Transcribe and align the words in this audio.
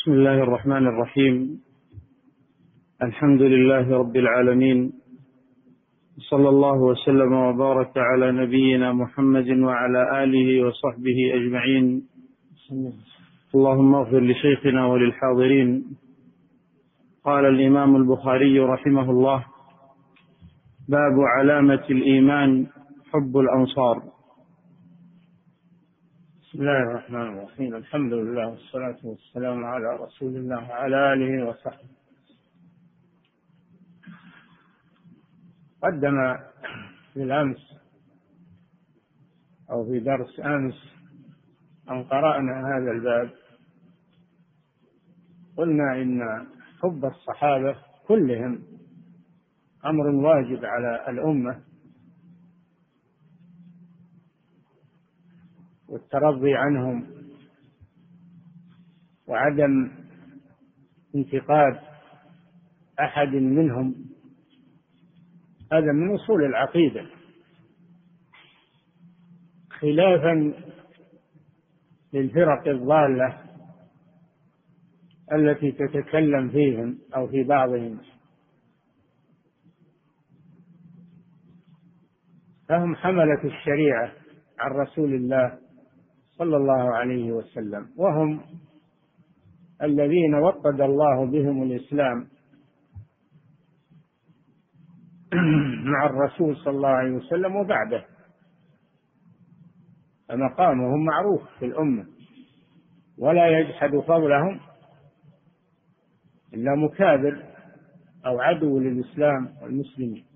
بسم 0.00 0.12
الله 0.12 0.42
الرحمن 0.42 0.86
الرحيم. 0.86 1.60
الحمد 3.02 3.42
لله 3.42 3.98
رب 3.98 4.16
العالمين. 4.16 4.92
صلى 6.18 6.48
الله 6.48 6.74
وسلم 6.74 7.32
وبارك 7.32 7.92
على 7.96 8.32
نبينا 8.32 8.92
محمد 8.92 9.48
وعلى 9.48 10.24
آله 10.24 10.66
وصحبه 10.66 11.18
أجمعين. 11.34 12.02
اللهم 13.54 13.94
اغفر 13.94 14.20
لشيخنا 14.20 14.86
وللحاضرين. 14.86 15.84
قال 17.24 17.44
الإمام 17.44 17.96
البخاري 17.96 18.60
رحمه 18.60 19.10
الله 19.10 19.44
باب 20.88 21.16
علامة 21.20 21.84
الإيمان 21.90 22.66
حب 23.12 23.36
الأنصار. 23.36 24.19
بسم 26.50 26.60
الله 26.60 26.82
الرحمن 26.82 27.38
الرحيم. 27.38 27.74
الحمد 27.74 28.12
لله 28.12 28.48
والصلاة 28.48 28.96
والسلام 29.04 29.64
على 29.64 29.96
رسول 29.96 30.36
الله 30.36 30.70
وعلى 30.70 31.12
آله 31.12 31.48
وصحبه. 31.48 31.88
قدم 35.82 36.36
في 37.14 37.22
الأمس 37.22 37.62
أو 39.70 39.84
في 39.84 40.00
درس 40.00 40.40
أمس 40.40 40.74
أن 41.90 42.04
قرأنا 42.04 42.76
هذا 42.76 42.90
الباب. 42.90 43.30
قلنا 45.56 46.02
إن 46.02 46.46
حب 46.82 47.04
الصحابة 47.04 47.76
كلهم 48.06 48.62
أمر 49.86 50.06
واجب 50.06 50.64
على 50.64 51.10
الأمة. 51.10 51.69
والترضي 55.90 56.54
عنهم 56.54 57.06
وعدم 59.28 59.90
انتقاد 61.14 61.80
أحد 63.00 63.28
منهم 63.28 63.94
هذا 65.72 65.92
من 65.92 66.14
أصول 66.14 66.44
العقيدة. 66.44 67.06
خلافا 69.70 70.54
للفرق 72.12 72.68
الضالة 72.68 73.38
التي 75.32 75.72
تتكلم 75.72 76.48
فيهم 76.50 76.98
أو 77.16 77.28
في 77.28 77.42
بعضهم. 77.44 78.00
فهم 82.68 82.96
حملة 82.96 83.44
الشريعة 83.44 84.12
عن 84.58 84.70
رسول 84.70 85.14
الله. 85.14 85.58
صلى 86.40 86.56
الله 86.56 86.94
عليه 86.94 87.32
وسلم 87.32 87.88
وهم 87.96 88.40
الذين 89.82 90.34
وقد 90.34 90.80
الله 90.80 91.26
بهم 91.26 91.62
الإسلام 91.62 92.28
مع 95.92 96.06
الرسول 96.06 96.56
صلى 96.56 96.76
الله 96.76 96.88
عليه 96.88 97.12
وسلم 97.12 97.56
وبعده. 97.56 98.04
فمقامهم 100.28 101.04
معروف 101.04 101.42
في 101.58 101.64
الأمة 101.64 102.06
ولا 103.18 103.58
يجحد 103.58 103.90
فضلهم 103.90 104.60
إلا 106.54 106.74
مكابر 106.74 107.42
أو 108.26 108.40
عدو 108.40 108.78
للإسلام 108.78 109.54
والمسلمين. 109.62 110.29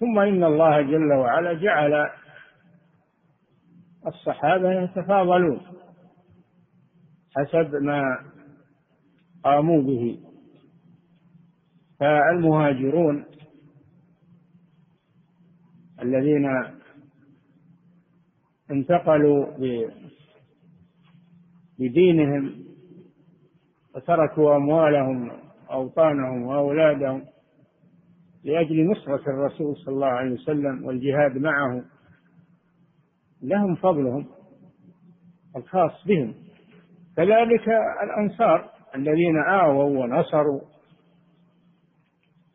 ثم 0.00 0.18
إن 0.18 0.44
الله 0.44 0.82
جل 0.82 1.12
وعلا 1.12 1.52
جعل 1.52 2.10
الصحابة 4.06 4.72
يتفاضلون 4.72 5.60
حسب 7.36 7.74
ما 7.74 8.18
قاموا 9.44 9.82
به. 9.82 10.18
فالمهاجرون 12.00 13.24
الذين 16.02 16.46
انتقلوا 18.70 19.46
بدينهم 21.78 22.64
وتركوا 23.94 24.56
أموالهم 24.56 25.30
أوطانهم 25.70 26.42
وأولادهم 26.42 27.24
لأجل 28.44 28.90
نصرة 28.90 29.22
الرسول 29.30 29.76
صلى 29.76 29.94
الله 29.94 30.06
عليه 30.06 30.32
وسلم 30.32 30.84
والجهاد 30.84 31.38
معه 31.38 31.84
لهم 33.42 33.74
فضلهم 33.74 34.26
الخاص 35.56 36.06
بهم. 36.06 36.34
كذلك 37.16 37.68
الأنصار 38.02 38.70
الذين 38.94 39.36
آووا 39.38 39.84
ونصروا 39.84 40.60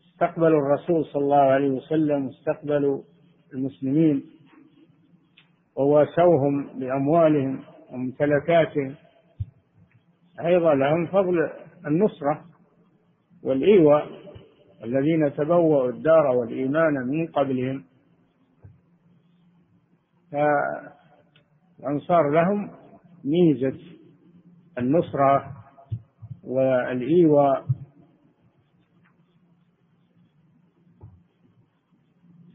استقبلوا 0.04 0.60
الرسول 0.60 1.06
صلى 1.06 1.22
الله 1.22 1.42
عليه 1.42 1.70
وسلم 1.70 2.26
واستقبلوا 2.26 3.02
المسلمين 3.54 4.24
وواسوهم 5.76 6.80
بأموالهم 6.80 7.60
وممتلكاتهم. 7.92 8.96
أيضا 10.46 10.76
لهم 10.76 11.06
فضل 11.08 11.50
النصرة 11.88 12.46
والإيواء 13.44 14.08
الذين 14.84 15.34
تبوأوا 15.34 15.90
الدار 15.90 16.28
والإيمان 16.28 16.94
من 16.94 17.28
قبلهم 17.28 17.84
فالأنصار 21.80 22.30
لهم 22.30 22.72
ميزة 23.24 23.80
النصرة 24.78 25.56
والإيواء 26.44 27.66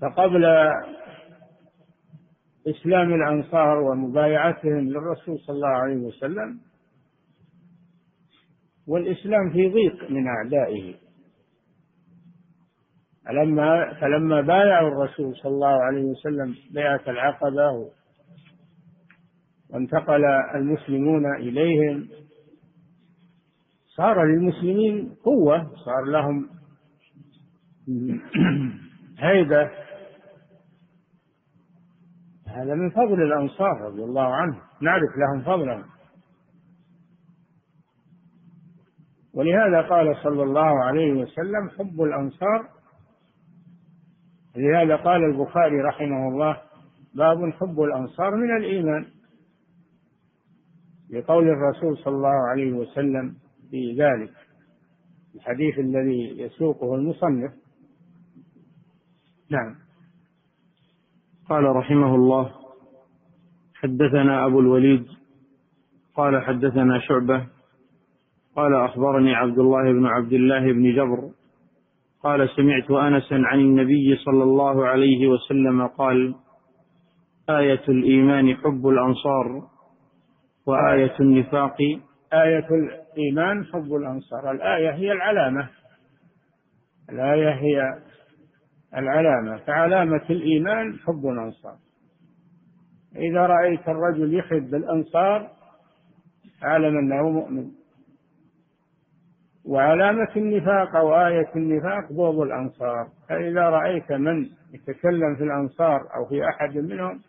فقبل 0.01 0.45
إسلام 2.67 3.15
الأنصار 3.15 3.79
ومبايعتهم 3.79 4.89
للرسول 4.89 5.39
صلى 5.39 5.57
الله 5.57 5.69
عليه 5.69 5.97
وسلم 5.97 6.61
والإسلام 8.87 9.51
في 9.53 9.69
ضيق 9.69 10.11
من 10.11 10.27
أعدائه. 10.29 10.95
فلما 13.27 13.95
فلما 14.01 14.41
بايعوا 14.41 14.89
الرسول 14.89 15.37
صلى 15.37 15.53
الله 15.53 15.83
عليه 15.83 16.05
وسلم 16.05 16.55
بيعة 16.71 17.01
العقبة 17.09 17.91
وانتقل 19.71 20.25
المسلمون 20.55 21.35
إليهم 21.37 22.09
صار 23.87 24.25
للمسلمين 24.25 25.15
قوة 25.25 25.71
صار 25.85 26.05
لهم 26.05 26.49
هيبة. 29.19 29.71
هذا 32.47 32.75
من 32.75 32.91
فضل 32.91 33.23
الأنصار 33.23 33.81
رضي 33.81 34.05
الله 34.05 34.35
عنهم 34.35 34.61
نعرف 34.81 35.11
لهم 35.17 35.43
فضلا 35.43 35.85
ولهذا 39.35 39.81
قال 39.81 40.17
صلى 40.23 40.43
الله 40.43 40.85
عليه 40.85 41.13
وسلم 41.13 41.71
حب 41.79 42.03
الأنصار 42.03 42.69
لهذا 44.57 44.97
قال 44.97 45.25
البخاري 45.25 45.81
رحمه 45.81 46.29
الله 46.29 46.57
باب 47.15 47.53
حب 47.53 47.81
الأنصار 47.81 48.37
من 48.37 48.57
الإيمان. 48.57 49.07
لقول 51.11 51.49
الرسول 51.49 51.99
صلى 51.99 52.15
الله 52.15 52.49
عليه 52.51 52.73
وسلم 52.73 53.35
في 53.71 53.93
ذلك 53.93 54.33
الحديث 55.35 55.79
الذي 55.79 56.41
يسوقه 56.41 56.95
المصنف. 56.95 57.53
نعم. 59.51 59.75
قال 61.49 61.65
رحمه 61.65 62.15
الله 62.15 62.51
حدثنا 63.75 64.47
أبو 64.47 64.61
الوليد 64.61 65.07
قال 66.15 66.43
حدثنا 66.43 67.01
شعبة 67.01 67.47
قال 68.57 68.75
أخبرني 68.75 69.35
عبد 69.35 69.59
الله 69.59 69.93
بن 69.93 70.07
عبد 70.07 70.33
الله 70.33 70.73
بن 70.73 70.95
جبر 70.95 71.31
قال 72.25 72.49
سمعت 72.57 72.91
انسا 72.91 73.35
عن 73.35 73.61
النبي 73.61 74.17
صلى 74.17 74.43
الله 74.43 74.87
عليه 74.87 75.29
وسلم 75.29 75.87
قال 75.87 76.35
آية 77.51 77.83
الإيمان 77.89 78.57
حب 78.57 78.87
الأنصار 78.87 79.63
وآية 80.67 81.15
النفاق 81.21 81.77
آية 82.33 82.67
الإيمان 82.71 83.65
حب 83.65 83.95
الأنصار. 83.95 84.51
الآية 84.51 84.91
هي 84.91 85.13
العلامة. 85.13 85.69
الآية 87.11 87.51
هي 87.51 87.83
العلامة. 88.97 89.57
فعلامة 89.57 90.23
الإيمان 90.31 90.99
حب 90.99 91.27
الأنصار. 91.27 91.77
إذا 93.17 93.47
رأيت 93.47 93.89
الرجل 93.89 94.35
يحب 94.35 94.75
الانصار 94.75 95.51
أعلم 96.65 96.99
أنه 96.99 97.31
مؤمن. 97.31 97.84
وعلامة 99.67 100.29
النفاق 100.37 100.97
أو 100.97 101.27
آية 101.27 101.51
النفاق 101.57 102.13
بغض 102.13 102.41
الأنصار. 102.41 103.09
فإذا 103.29 103.61
رأيت 103.61 104.13
من 104.13 104.47
يتكلم 104.75 105.37
في 105.37 105.45
الأنصار 105.45 106.01
أو 106.17 106.25
في 106.29 106.49
أحد 106.49 106.79
منهم 106.79 107.21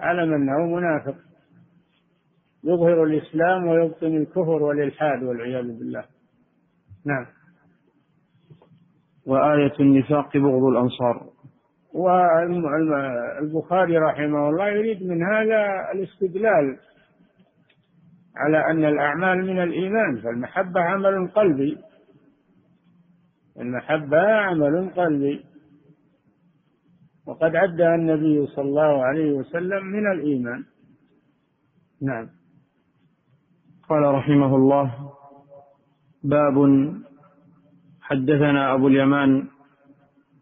اعلم 0.00 0.34
أنه 0.34 0.66
منافق. 0.66 1.14
يظهر 2.64 3.04
الإسلام 3.04 3.66
ويبطن 3.66 4.16
الكفر 4.16 4.62
والإلحاد 4.62 5.22
والعياذ 5.22 5.78
بالله. 5.78 6.04
نعم. 7.06 7.26
وآية 9.26 9.72
النفاق 9.80 10.36
بغض 10.36 10.64
الأنصار. 10.64 11.32
والبخاري 13.42 13.98
رحمه 13.98 14.48
الله 14.48 14.68
يريد 14.68 15.02
من 15.02 15.22
هذا 15.22 15.90
الاستدلال 15.94 16.78
على 18.36 18.70
أن 18.70 18.84
الأعمال 18.84 19.38
من 19.46 19.62
الإيمان 19.62 20.20
فالمحبة 20.20 20.80
عمل 20.80 21.28
قلبي. 21.28 21.78
المحبة 23.60 24.32
عمل 24.32 24.90
قلبي. 24.96 25.44
وقد 27.26 27.56
عدها 27.56 27.94
النبي 27.94 28.46
صلى 28.46 28.64
الله 28.64 29.04
عليه 29.04 29.32
وسلم 29.32 29.86
من 29.86 30.12
الإيمان. 30.12 30.64
نعم. 32.02 32.28
قال 33.88 34.02
رحمه 34.02 34.56
الله 34.56 35.12
باب 36.24 36.56
حدثنا 38.00 38.74
أبو 38.74 38.88
اليمان. 38.88 39.48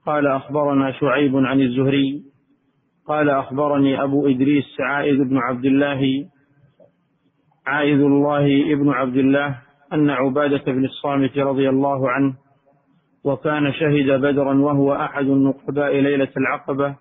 قال 0.06 0.26
أخبرنا 0.26 0.92
شعيب 0.92 1.36
عن 1.36 1.60
الزهري. 1.60 2.24
قال 3.06 3.30
أخبرني 3.30 4.02
أبو 4.02 4.26
إدريس 4.26 4.80
عائذ 4.80 5.24
بن 5.24 5.36
عبد 5.38 5.64
الله 5.64 6.29
عائذ 7.70 8.00
الله 8.00 8.72
ابن 8.74 8.88
عبد 8.88 9.16
الله 9.16 9.58
أن 9.92 10.10
عبادة 10.10 10.72
بن 10.72 10.84
الصامت 10.84 11.38
رضي 11.38 11.68
الله 11.68 12.10
عنه 12.10 12.34
وكان 13.24 13.72
شهد 13.72 14.20
بدرا 14.20 14.54
وهو 14.54 14.94
أحد 14.94 15.24
النقباء 15.26 15.92
ليلة 15.96 16.32
العقبة 16.36 16.96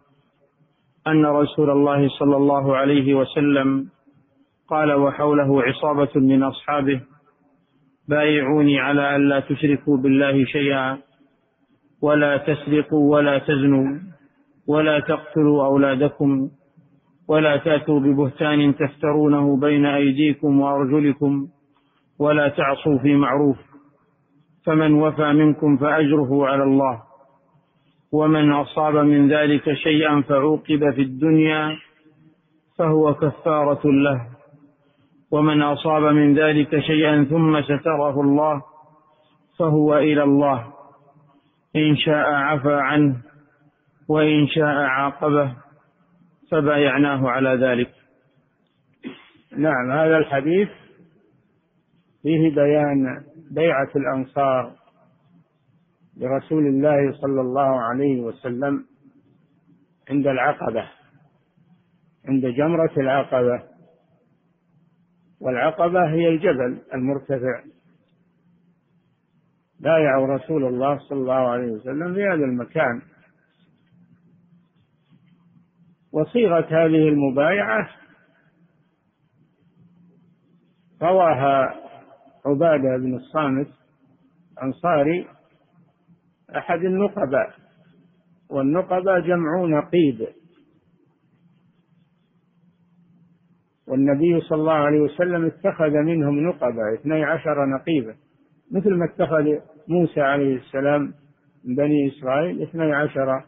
أن 1.07 1.25
رسول 1.25 1.69
الله 1.69 2.09
صلى 2.09 2.37
الله 2.37 2.75
عليه 2.77 3.13
وسلم 3.13 3.89
قال 4.67 4.93
وحوله 4.93 5.63
عصابة 5.63 6.09
من 6.15 6.43
أصحابه 6.43 7.01
بايعوني 8.09 8.79
على 8.79 9.15
أن 9.15 9.29
لا 9.29 9.39
تشركوا 9.39 9.97
بالله 9.97 10.45
شيئا 10.45 10.97
ولا 12.01 12.37
تسرقوا 12.37 13.15
ولا 13.15 13.37
تزنوا 13.39 13.99
ولا 14.67 14.99
تقتلوا 14.99 15.65
أولادكم 15.65 16.49
ولا 17.29 17.57
تأتوا 17.57 17.99
ببهتان 17.99 18.75
تفترونه 18.75 19.57
بين 19.59 19.85
أيديكم 19.85 20.59
وأرجلكم 20.59 21.47
ولا 22.19 22.47
تعصوا 22.49 22.97
في 22.97 23.15
معروف 23.15 23.57
فمن 24.65 24.93
وفى 24.93 25.33
منكم 25.33 25.77
فأجره 25.77 26.47
على 26.47 26.63
الله 26.63 27.01
ومن 28.11 28.51
أصاب 28.51 28.95
من 28.95 29.31
ذلك 29.31 29.73
شيئا 29.73 30.21
فعوقب 30.21 30.91
في 30.95 31.01
الدنيا 31.01 31.77
فهو 32.77 33.13
كفارة 33.13 33.81
له 33.85 34.27
ومن 35.31 35.61
أصاب 35.61 36.03
من 36.03 36.39
ذلك 36.39 36.79
شيئا 36.79 37.23
ثم 37.23 37.61
ستره 37.61 38.21
الله 38.21 38.61
فهو 39.59 39.97
إلى 39.97 40.23
الله 40.23 40.65
إن 41.75 41.97
شاء 41.97 42.29
عفى 42.29 42.73
عنه 42.73 43.15
وإن 44.09 44.47
شاء 44.47 44.75
عاقبه 44.75 45.68
فبايعناه 46.51 47.29
على 47.29 47.65
ذلك. 47.65 47.91
نعم 49.57 49.91
هذا 49.91 50.17
الحديث 50.17 50.69
فيه 52.21 52.55
بيان 52.55 53.23
بيعة 53.51 53.89
الأنصار 53.95 54.75
لرسول 56.17 56.67
الله 56.67 57.11
صلى 57.11 57.41
الله 57.41 57.81
عليه 57.81 58.21
وسلم 58.21 58.85
عند 60.09 60.27
العقبة 60.27 60.89
عند 62.27 62.45
جمرة 62.45 62.91
العقبة. 62.97 63.63
والعقبة 65.41 66.09
هي 66.09 66.29
الجبل 66.29 66.81
المرتفع. 66.93 67.63
بايعوا 69.79 70.27
رسول 70.27 70.65
الله 70.65 70.97
صلى 70.97 71.19
الله 71.19 71.49
عليه 71.49 71.71
وسلم 71.71 72.13
في 72.13 72.23
هذا 72.23 72.45
المكان. 72.45 73.01
وصيغة 76.13 76.65
هذه 76.65 77.07
المبايعة 77.09 77.89
رواها 81.01 81.75
عبادة 82.45 82.97
بن 82.97 83.15
الصامت 83.15 83.67
أنصاري 84.63 85.27
أحد 86.57 86.79
النقباء 86.79 87.53
والنقباء 88.49 89.19
جمع 89.19 89.65
نقيب 89.65 90.27
والنبي 93.87 94.41
صلى 94.41 94.59
الله 94.59 94.73
عليه 94.73 94.99
وسلم 94.99 95.45
اتخذ 95.45 95.89
منهم 95.89 96.39
نقبة 96.39 96.93
اثني 96.93 97.23
عشر 97.23 97.65
نقيبا. 97.65 98.15
مثل 98.71 98.95
ما 98.95 99.05
اتخذ 99.05 99.45
موسى 99.87 100.21
عليه 100.21 100.55
السلام 100.55 101.13
من 101.63 101.75
بني 101.75 102.07
إسرائيل 102.07 102.61
اثني 102.61 102.93
عشر 102.93 103.43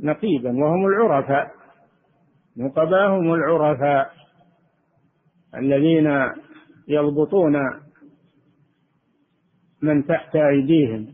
نقيبا 0.00 0.50
وهم 0.50 0.86
العرفاء. 0.86 1.50
نقباء 2.56 3.10
هم 3.10 3.34
العرفاء 3.34 4.12
الذين 5.54 6.32
يضبطون 6.88 7.56
من 9.82 10.06
تحت 10.06 10.36
أيديهم 10.36 11.06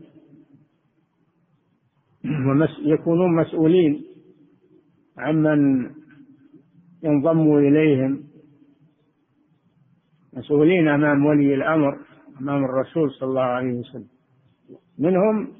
ويكونون 2.25 3.35
مسؤولين 3.35 4.03
عمن 5.17 5.91
ينضموا 7.03 7.59
إليهم 7.59 8.23
مسؤولين 10.33 10.87
أمام 10.87 11.25
ولي 11.25 11.53
الأمر 11.53 11.99
أمام 12.41 12.65
الرسول 12.65 13.11
صلى 13.11 13.29
الله 13.29 13.41
عليه 13.41 13.73
وسلم. 13.73 14.07
منهم 14.99 15.51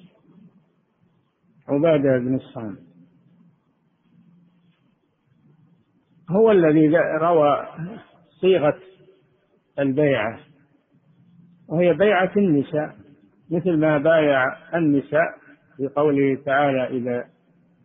عبادة 1.67 2.17
بن 2.17 2.35
الصامت. 2.35 2.92
هو 6.33 6.51
الذي 6.51 6.97
روى 6.97 7.67
صيغة 8.41 8.75
البيعة 9.79 10.39
وهي 11.69 11.93
بيعة 11.93 12.31
النساء 12.37 12.95
مثل 13.51 13.77
ما 13.77 13.97
بايع 13.97 14.55
النساء 14.75 15.33
في 15.77 15.87
قوله 15.87 16.37
تعالى 16.45 16.87
إذا 16.87 17.25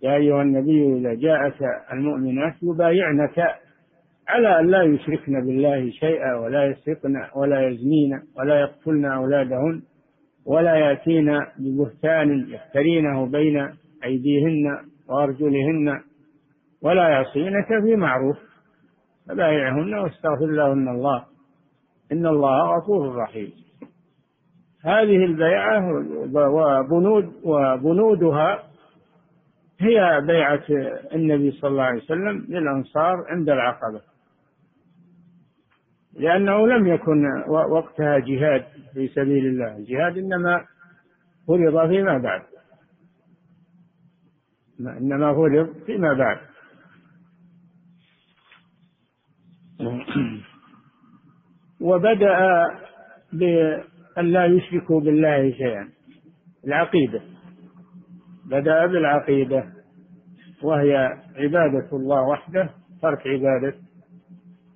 يا 0.03 0.15
أيها 0.15 0.43
النبي 0.43 0.99
إذا 0.99 1.15
جاءك 1.15 1.59
المؤمنات 1.93 2.55
يبايعنك 2.63 3.39
على 4.29 4.61
أن 4.61 4.67
لا 4.71 4.83
يشركن 4.83 5.47
بالله 5.47 5.91
شيئا 5.91 6.35
ولا 6.35 6.65
يسرقن 6.65 7.15
ولا 7.37 7.69
يزنين 7.69 8.21
ولا 8.39 8.61
يقتلن 8.61 9.05
أولادهن 9.05 9.83
ولا 10.47 10.77
يأتين 10.77 11.41
ببهتان 11.59 12.47
يفترينه 12.49 13.27
بين 13.27 13.69
أيديهن 14.05 14.79
وأرجلهن 15.09 16.01
ولا 16.83 17.09
يعصينك 17.09 17.67
في 17.67 17.97
معروف. 17.97 18.39
فبايعهن 19.29 19.95
واستغفر 19.95 20.47
لهن 20.47 20.89
الله. 20.89 21.25
إن 22.13 22.27
الله 22.27 22.77
غفور 22.77 23.17
رحيم. 23.17 23.53
هذه 24.85 25.25
البيعة 25.25 25.91
وبنود 26.35 27.33
وبنودها 27.45 28.63
هي 29.81 30.21
بيعة 30.27 30.63
النبي 31.15 31.51
صلى 31.51 31.71
الله 31.71 31.83
عليه 31.83 32.03
وسلم 32.03 32.47
للأنصار 32.49 33.25
عند 33.29 33.49
العقبة. 33.49 34.01
لأنه 36.15 36.67
لم 36.67 36.87
يكن 36.87 37.25
وقتها 37.49 38.19
جهاد 38.19 38.65
في 38.95 39.09
سبيل 39.09 39.47
الله. 39.47 39.77
الجهاد 39.77 40.19
إنما 40.19 40.65
فرض 41.47 41.89
فيما 41.89 42.19
بعد. 42.19 42.43
إنما 44.81 45.35
فرض 45.35 45.75
فيما 45.87 46.15
بعد. 46.15 46.39
وبدأ 51.81 52.67
بأن 53.33 54.27
لا 54.27 54.47
يشركوا 54.47 55.01
بالله 55.01 55.51
شيئا. 55.51 55.89
العقيدة. 56.65 57.23
بدأ 58.45 58.87
بالعقيدة. 58.87 59.73
وهي 60.63 61.19
عبادة 61.37 61.89
الله 61.93 62.23
وحده 62.23 62.71
ترك 63.03 63.27
عبادة. 63.27 63.75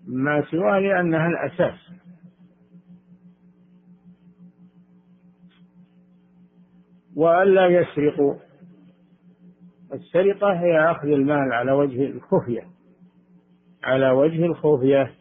ما 0.07 0.45
سواه 0.51 0.79
لأنها 0.79 1.29
الأساس. 1.29 1.93
وألا 7.17 7.67
يسرقوا 7.67 8.35
السرقة 9.95 10.53
هي 10.53 10.91
أخذ 10.91 11.09
المال 11.09 11.53
على 11.53 11.73
وجه 11.73 12.07
الخفية. 12.07 12.72
على 13.85 14.11
وجه 14.11 14.45
الخفية 14.45 15.15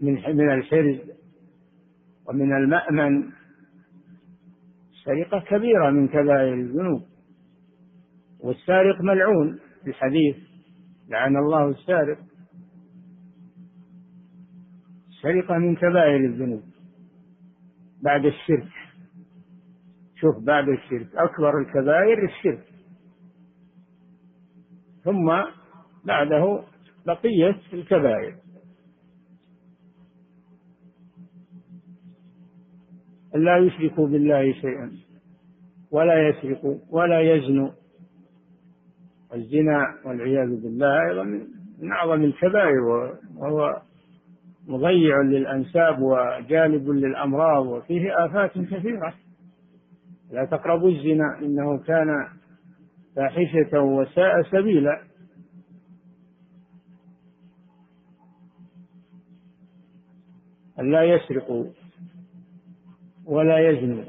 من 0.00 0.14
من 0.14 0.52
الحرز 0.52 0.98
ومن 2.28 2.56
المأمن. 2.56 3.30
السرقة 4.92 5.40
كبيرة 5.40 5.90
من 5.90 6.08
كبائر 6.08 6.54
الذنوب. 6.54 7.02
والسارق 8.40 9.00
ملعون 9.00 9.58
في 9.84 9.90
الحديث. 9.90 10.36
لعن 11.08 11.36
الله 11.36 11.68
السارق. 11.68 12.18
السرقة 15.08 15.58
من 15.58 15.76
كبائر 15.76 16.16
الذنوب. 16.16 16.62
بعد 18.02 18.24
الشرك. 18.24 18.68
شوف 20.16 20.44
بعد 20.44 20.68
الشرك. 20.68 21.16
أكبر 21.16 21.58
الكبائر 21.58 22.24
الشرك. 22.24 22.64
ثم 25.04 25.32
بعده 26.04 26.64
بقية 27.08 27.60
الكبائر. 27.72 28.34
لا 33.34 33.56
يشركوا 33.56 34.08
بالله 34.08 34.52
شيئا 34.52 34.92
ولا 35.90 36.28
يسرقوا 36.28 36.78
ولا 36.90 37.20
يزنوا 37.20 37.70
الزنا 39.34 39.94
والعياذ 40.04 40.62
بالله 40.62 41.10
أيضا 41.10 41.24
من 41.78 41.92
أعظم 41.92 42.24
الكبائر 42.24 42.80
وهو 43.36 43.82
مضيع 44.66 45.20
للأنساب 45.20 46.02
وجالب 46.02 46.88
للأمراض 46.88 47.66
وفيه 47.66 48.24
آفات 48.24 48.52
كثيرة. 48.58 49.14
لا 50.30 50.44
تقربوا 50.44 50.90
الزنا 50.90 51.38
إنه 51.38 51.78
كان 51.78 52.28
فاحشة 53.16 53.80
وساء 53.80 54.42
سبيلا. 54.42 55.07
ألا 60.80 61.02
يسرقوا 61.02 61.64
ولا 63.26 63.70
يزنوا 63.70 64.04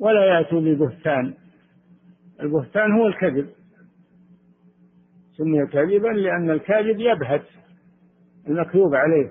ولا 0.00 0.24
يأتوا 0.24 0.60
ببهتان. 0.60 1.34
البهتان 2.40 2.92
هو 2.92 3.06
الكذب. 3.06 3.48
سمي 5.36 5.66
كذبا 5.66 6.08
لأن 6.08 6.50
الكاذب 6.50 7.00
يبهت 7.00 7.46
المكذوب 8.48 8.94
عليه. 8.94 9.30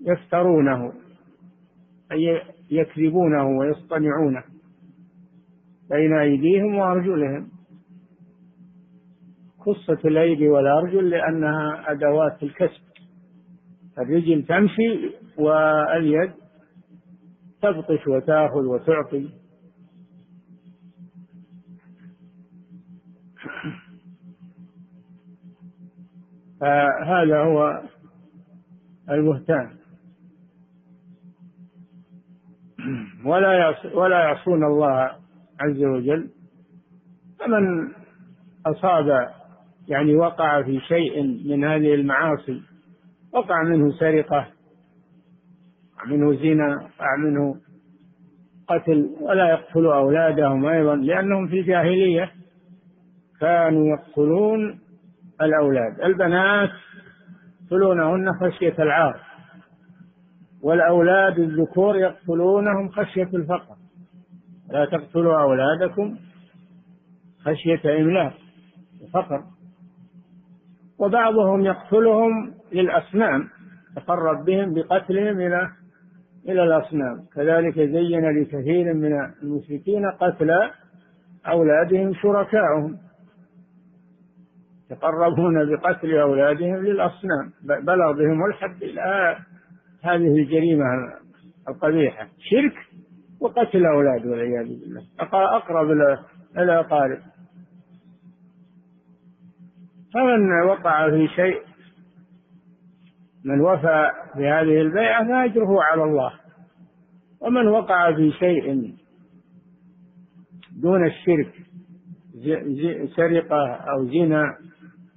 يفترونه 0.00 0.92
أي 2.12 2.42
يكذبونه 2.70 3.58
ويصطنعونه 3.58 4.44
بين 5.90 6.12
أيديهم 6.18 6.74
وأرجلهم. 6.74 7.48
خصت 9.58 10.06
الأيدي 10.06 10.48
والأرجل 10.48 11.10
لأنها 11.10 11.92
أدوات 11.92 12.42
الكسب. 12.42 12.91
الرجل 13.98 14.42
تمشي 14.42 15.10
واليد 15.38 16.32
تبطش 17.62 18.06
وتأخذ 18.06 18.64
وتعطي. 18.66 19.28
فهذا 26.60 27.38
هو 27.38 27.82
البهتان. 29.10 29.70
ولا 33.24 33.74
ولا 33.94 34.20
يعصون 34.20 34.64
الله 34.64 35.10
عز 35.60 35.84
وجل. 35.84 36.30
فمن 37.38 37.92
أصاب 38.66 39.28
يعني 39.88 40.14
وقع 40.14 40.62
في 40.62 40.80
شيء 40.80 41.22
من 41.22 41.64
هذه 41.64 41.94
المعاصي 41.94 42.71
وقع 43.32 43.62
منه 43.62 43.92
سرقة 43.92 44.46
وقع 45.96 46.04
منه 46.06 46.34
زنا 46.34 46.76
وقع 46.76 47.16
منه 47.16 47.56
قتل 48.68 49.10
ولا 49.20 49.48
يقتل 49.48 49.86
أولادهم 49.86 50.66
أيضا 50.66 50.96
لأنهم 50.96 51.48
في 51.48 51.60
الجاهلية 51.60 52.30
كانوا 53.40 53.86
يقتلون 53.86 54.80
الأولاد. 55.40 56.00
البنات 56.00 56.70
يقتلونهن 57.62 58.32
خشية 58.32 58.74
العار 58.78 59.20
والأولاد 60.62 61.38
الذكور 61.38 61.96
يقتلونهم 61.96 62.88
خشية 62.88 63.28
الفقر. 63.34 63.76
لا 64.70 64.84
تقتلوا 64.84 65.42
أولادكم 65.42 66.16
خشية 67.44 68.00
إملاق 68.00 68.32
وفقر 69.02 69.42
وبعضهم 70.98 71.64
يقتلهم 71.64 72.54
للأصنام 72.72 73.48
تقرب 73.96 74.44
بهم 74.44 74.74
بقتلهم 74.74 75.40
إلى 75.40 75.70
إلى 76.48 76.62
الأصنام. 76.64 77.24
كذلك 77.34 77.74
زين 77.74 78.40
لكثير 78.40 78.94
من 78.94 79.12
المشركين 79.42 80.10
قتل 80.10 80.50
أولادهم 81.46 82.14
شركاؤهم. 82.14 82.98
يتقربون 84.90 85.76
بقتل 85.76 86.16
أولادهم 86.16 86.76
للأصنام. 86.76 87.52
بلغ 87.62 88.12
بهم 88.12 88.46
الحد 88.46 88.82
إلى 88.82 89.36
هذه 90.02 90.38
الجريمة 90.38 90.84
القبيحة. 91.68 92.28
شرك 92.38 92.74
وقتل 93.40 93.78
الأولاد 93.78 94.26
والعياذ 94.26 94.66
بالله. 94.66 95.02
أقرب 95.56 95.90
إلى 95.90 96.18
الأقارب 96.58 97.18
فمن 100.14 100.62
وقع 100.62 101.10
في 101.10 101.28
شيء 101.28 101.71
من 103.44 103.60
وفى 103.60 104.10
بهذه 104.36 104.80
البيعة 104.80 105.28
فأجره 105.28 105.82
على 105.82 106.04
الله. 106.04 106.32
ومن 107.40 107.68
وقع 107.68 108.12
في 108.12 108.32
شيء 108.32 108.94
دون 110.82 111.06
الشرك 111.06 111.54
سرقة 113.16 113.74
أو 113.74 114.06
زنا 114.06 114.56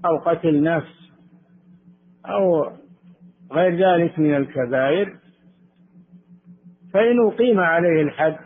أو 0.05 0.17
قتل 0.17 0.63
نفس 0.63 1.12
أو 2.25 2.72
غير 3.51 3.75
ذلك 3.75 4.20
من 4.20 4.36
الكبائر 4.36 5.15
فإن 6.94 7.27
أقيم 7.27 7.60
عليه 7.60 8.01
الحد 8.01 8.38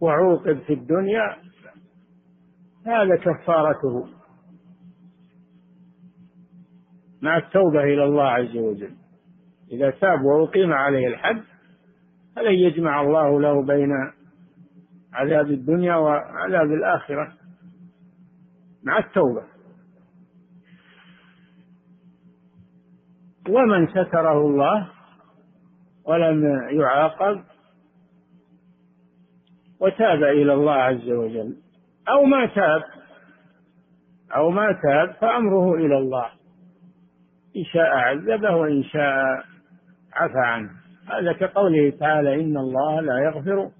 وعوقب 0.00 0.58
في 0.58 0.72
الدنيا 0.72 1.36
هذا 2.86 3.16
كفارته. 3.16 4.19
مع 7.22 7.36
التوبة 7.36 7.82
إلى 7.82 8.04
الله 8.04 8.24
عز 8.24 8.56
وجل. 8.56 8.94
إذا 9.72 9.90
تاب 9.90 10.24
وأقيم 10.24 10.72
عليه 10.72 11.08
الحد 11.08 11.42
فلن 12.36 12.54
يجمع 12.54 13.00
الله 13.00 13.40
له 13.40 13.62
بين 13.62 13.90
عذاب 15.12 15.50
الدنيا 15.50 15.94
وعذاب 15.94 16.72
الآخرة. 16.72 17.32
مع 18.84 18.98
التوبة. 18.98 19.42
ومن 23.48 23.86
ستره 23.86 24.46
الله 24.46 24.88
ولم 26.04 26.44
يعاقب 26.80 27.42
وتاب 29.80 30.22
إلى 30.22 30.54
الله 30.54 30.72
عز 30.72 31.10
وجل. 31.10 31.56
أو 32.08 32.24
ما 32.24 32.46
تاب 32.46 32.82
أو 34.36 34.50
ما 34.50 34.80
تاب 34.82 35.14
فأمره 35.20 35.74
إلى 35.74 35.98
الله. 35.98 36.39
إن 37.56 37.64
شاء 37.64 37.86
عذبه 37.86 38.56
وإن 38.56 38.82
شاء 38.82 39.44
عفى 40.12 40.38
عنه. 40.38 40.70
هذا 41.06 41.32
كقوله 41.32 41.90
تعالى 41.90 42.34
إن 42.34 42.56
الله 42.56 43.00
لا 43.00 43.18
يغفر 43.18 43.70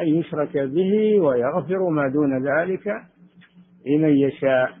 أن 0.00 0.06
يشرك 0.06 0.56
به 0.56 1.20
ويغفر 1.20 1.88
ما 1.88 2.08
دون 2.08 2.46
ذلك 2.46 2.86
لمن 3.86 4.16
يشاء. 4.16 4.72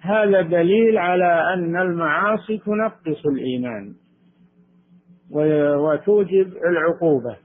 هذا 0.00 0.42
دليل 0.42 0.98
على 0.98 1.54
أن 1.54 1.76
المعاصي 1.76 2.58
تنقص 2.58 3.26
الإيمان 3.26 3.94
وتوجب 5.76 6.56
العقوبة. 6.70 7.36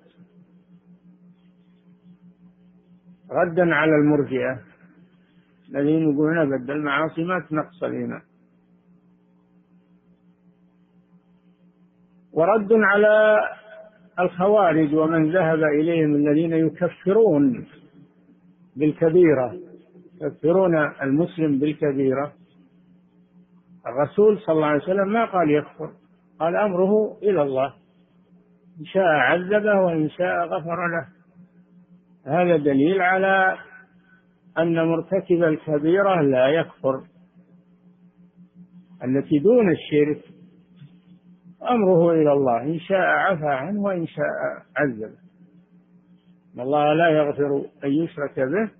ردا 3.31 3.75
على 3.75 3.95
المرجئة. 3.95 4.59
الذين 5.69 6.01
يقولون 6.11 6.37
أبدا 6.37 6.73
المعاصي 6.73 7.23
ما 7.23 7.39
تنقص 7.49 7.83
الإيمان. 7.83 8.21
ورد 12.33 12.73
على 12.73 13.39
الخوارج 14.19 14.95
ومن 14.95 15.31
ذهب 15.31 15.63
إليهم 15.63 16.15
الذين 16.15 16.53
يكفرون 16.53 17.65
بالكبيرة 18.75 19.53
يكفرون 20.21 20.75
المسلم 21.01 21.59
بالكبيرة. 21.59 22.33
الرسول 23.87 24.39
صلى 24.39 24.55
الله 24.55 24.67
عليه 24.67 24.83
وسلم 24.83 25.07
ما 25.07 25.25
قال 25.25 25.51
يكفر 25.51 25.91
قال 26.39 26.55
أمره 26.55 27.17
إلى 27.23 27.41
الله. 27.41 27.73
إن 28.79 28.85
شاء 28.85 29.03
عذبه 29.03 29.79
وإن 29.79 30.09
شاء 30.09 30.45
غفر 30.45 30.87
له. 30.87 31.07
هذا 32.25 32.57
دليل 32.57 33.01
على 33.01 33.57
أن 34.57 34.87
مرتكب 34.87 35.43
الكبيرة 35.43 36.21
لا 36.21 36.47
يكفر. 36.47 37.03
التي 39.03 39.39
دون 39.39 39.71
الشرك 39.71 40.32
أمره 41.69 42.11
إلى 42.11 42.33
الله 42.33 42.61
إن 42.63 42.79
شاء 42.79 42.99
عفى 42.99 43.45
عنه 43.45 43.81
وإن 43.81 44.07
شاء 44.07 44.25
عذبه. 44.77 45.17
إن 46.55 46.59
الله 46.59 46.93
لا 46.93 47.09
يغفر 47.09 47.65
أن 47.83 47.91
يشرك 47.91 48.39
به 48.39 48.71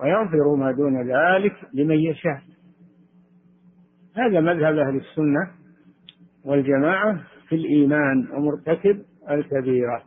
ويغفر 0.00 0.54
ما 0.56 0.72
دون 0.72 1.02
ذلك 1.02 1.56
لمن 1.74 1.98
يشاء. 1.98 2.42
هذا 4.16 4.40
مذهب 4.40 4.78
أهل 4.78 4.96
السنة 4.96 5.50
والجماعة 6.44 7.20
في 7.48 7.54
الإيمان 7.54 8.28
ومرتكب 8.32 9.02
الكبيرة. 9.30 10.02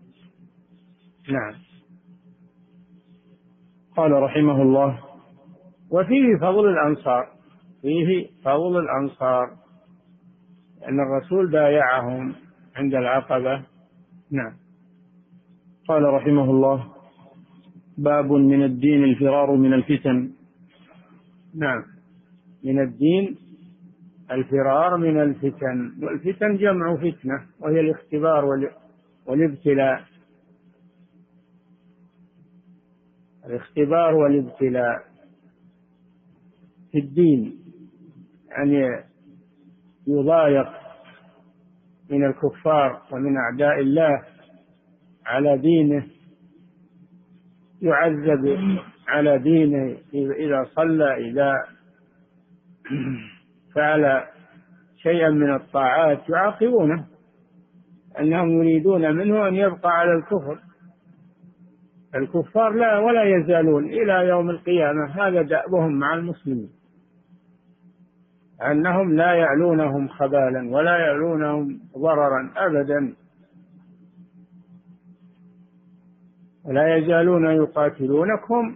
نعم. 1.30 1.54
قال 3.98 4.12
رحمه 4.12 4.62
الله 4.62 5.00
وفيه 5.92 6.38
فضل 6.42 6.70
الأنصار 6.70 7.28
فيه 7.82 8.28
فضل 8.44 8.80
الأنصار. 8.80 9.65
أن 10.90 11.00
الرسول 11.00 11.52
بايعهم 11.52 12.36
عند 12.76 12.96
العقبة. 12.96 13.66
نعم. 14.32 14.54
قال 15.88 16.04
رحمه 16.04 16.44
الله 16.44 16.94
باب 17.98 18.32
من 18.32 18.64
الدين 18.64 19.04
الفرار 19.04 19.56
من 19.56 19.74
الفتن. 19.74 20.32
نعم. 21.56 21.84
من 22.64 22.80
الدين 22.80 23.38
الفرار 24.32 24.98
من 24.98 25.22
الفتن. 25.22 25.94
والفتن 26.04 26.58
جمع 26.58 26.96
فتنة 26.96 27.46
وهي 27.60 27.80
الاختبار 27.80 28.46
والابتلاء. 29.28 30.04
الاختبار 33.46 34.16
والابتلاء 34.16 34.98
في 36.92 37.00
الدين. 37.00 37.60
يعني 38.50 39.06
يضايق 40.08 40.68
من 42.10 42.26
الكفار 42.26 43.02
ومن 43.12 43.38
أعداء 43.38 43.80
الله 43.80 44.24
على 45.26 45.58
دينه 45.58 46.06
يعذب 47.82 48.58
على 49.08 49.38
دينه 49.40 49.98
إذا 50.14 50.64
صلى 50.64 51.30
إذا 51.30 51.54
فعل 53.76 54.24
شيئا 54.98 55.30
من 55.30 55.54
الطاعات. 55.56 56.30
يعاقبونه 56.30 57.06
أنهم 58.20 58.50
يريدون 58.50 59.16
منه 59.16 59.48
أن 59.48 59.56
يبقى 59.56 59.90
على 59.90 60.12
الكفر. 60.12 60.60
الكفار 62.16 62.74
لا 62.74 63.00
ولا 63.00 63.24
يزالون 63.24 63.86
إلى 63.86 64.28
يوم 64.28 64.50
القيامة. 64.50 65.06
هذا 65.06 65.42
دأبهم 65.42 66.00
مع 66.00 66.14
المسلمين. 66.14 66.70
أنهم 68.62 69.16
لا 69.16 69.34
يعلونهم 69.34 70.08
خبالا 70.08 70.70
ولا 70.70 70.98
يعلونهم 70.98 71.80
ضررا 71.98 72.52
أبدا. 72.58 73.14
ولا 76.66 76.98
يزالون 76.98 77.46
يقاتلونكم 77.46 78.76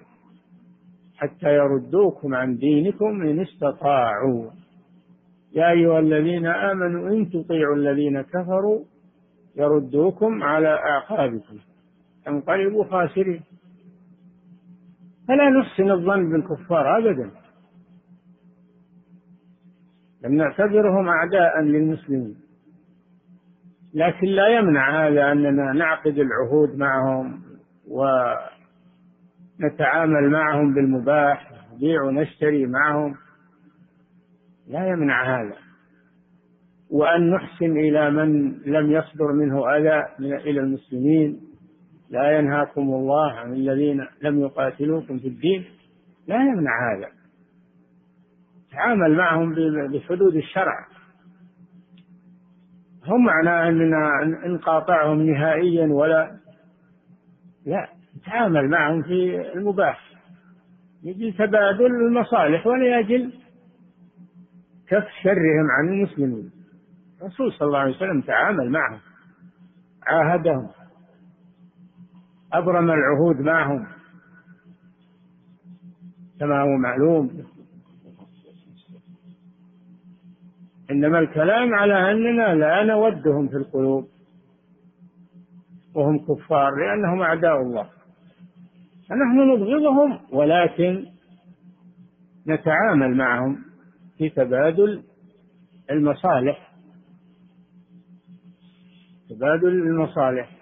حتى 1.18 1.56
يردوكم 1.56 2.36
عن 2.36 2.56
دينكم 2.56 3.22
إن 3.22 3.40
استطاعوا. 3.40 4.50
يا 5.54 5.72
أيها 5.72 6.00
الذين 6.00 6.46
آمنوا 6.46 7.10
إن 7.10 7.30
تطيعوا 7.30 7.76
الذين 7.76 8.22
كفروا 8.22 8.80
يردوكم 9.56 10.44
على 10.44 10.68
أعقابكم. 10.68 11.58
انقلبوا 12.28 12.84
خاسرين. 12.84 13.42
فلا 15.28 15.50
نحسن 15.50 15.92
الظن 15.92 16.30
بالكفار 16.32 16.98
أبدا. 16.98 17.32
لم 20.24 20.34
نعتبرهم 20.36 21.08
أعداء 21.08 21.62
للمسلمين. 21.62 22.36
لكن 23.94 24.28
لا 24.28 24.48
يمنع 24.48 25.08
هذا 25.08 25.32
أننا 25.32 25.74
نعقد 25.74 26.18
العهود 26.18 26.78
معهم 26.78 27.42
ونتعامل 29.60 30.30
معهم 30.30 30.74
بالمباح 30.74 31.52
نبيع 31.74 32.04
ونشتري 32.04 32.66
معهم. 32.66 33.16
لا 34.68 34.88
يمنع 34.88 35.42
هذا. 35.42 35.56
وأن 36.92 37.30
نحسن 37.30 37.78
إلى 37.78 38.12
من 38.12 38.52
لم 38.66 38.92
يصدر 38.92 39.32
منه 39.32 39.76
أذى 39.76 40.06
إلى 40.20 40.60
المسلمين. 40.60 41.40
لا 42.10 42.38
ينهاكم 42.38 42.82
الله 42.82 43.32
عن 43.32 43.54
الذين 43.54 44.08
لم 44.22 44.40
يقاتلوكم 44.40 45.20
في 45.20 45.28
الدين. 45.28 45.66
لا 46.28 46.36
يمنع 46.36 46.94
هذا. 46.94 47.19
تعامل 48.72 49.18
معهم 49.18 49.56
بحدود 49.92 50.36
الشرع. 50.36 50.88
هم 53.06 53.26
معناه 53.26 53.70
اننا 53.70 54.26
نقاطعهم 54.48 55.22
نهائيا 55.22 55.88
ولا 55.88 56.40
لا 57.66 57.90
نتعامل 58.18 58.70
معهم 58.70 59.02
في 59.02 59.52
المباح. 59.54 60.10
يجي 61.04 61.32
تبادل 61.32 61.86
المصالح 61.86 62.68
ولا 62.68 63.00
يجل 63.00 63.34
كف 64.88 65.08
شرهم 65.24 65.72
عن 65.72 65.90
المسلمين. 65.90 66.52
الرسول 67.22 67.54
صلى 67.54 67.68
الله 67.68 67.80
عليه 67.80 67.96
وسلم 67.96 68.22
تعامل 68.22 68.70
معهم 68.70 69.00
عاهدهم 70.04 70.70
أبرم 72.54 72.92
العهود 72.92 73.42
معهم. 73.42 73.88
كما 76.40 76.62
هو 76.62 76.78
معلوم 76.78 77.44
إنما 80.92 81.20
الكلام 81.20 81.74
على 81.74 82.12
أننا 82.12 82.56
لا 82.56 82.84
نودهم 82.84 83.48
في 83.48 83.56
القلوب. 83.56 84.08
وهم 85.96 86.20
كفار 86.20 86.72
لأنهم 86.76 87.22
أعداء 87.22 87.62
الله. 87.62 87.90
فنحن 89.10 89.40
نبغضهم 89.40 90.20
ولكن 90.32 91.06
نتعامل 92.48 93.18
معهم 93.18 93.58
في 94.18 94.30
تبادل 94.30 95.04
المصالح. 95.92 96.74
تبادل 99.30 99.68
المصالح. 99.68 100.60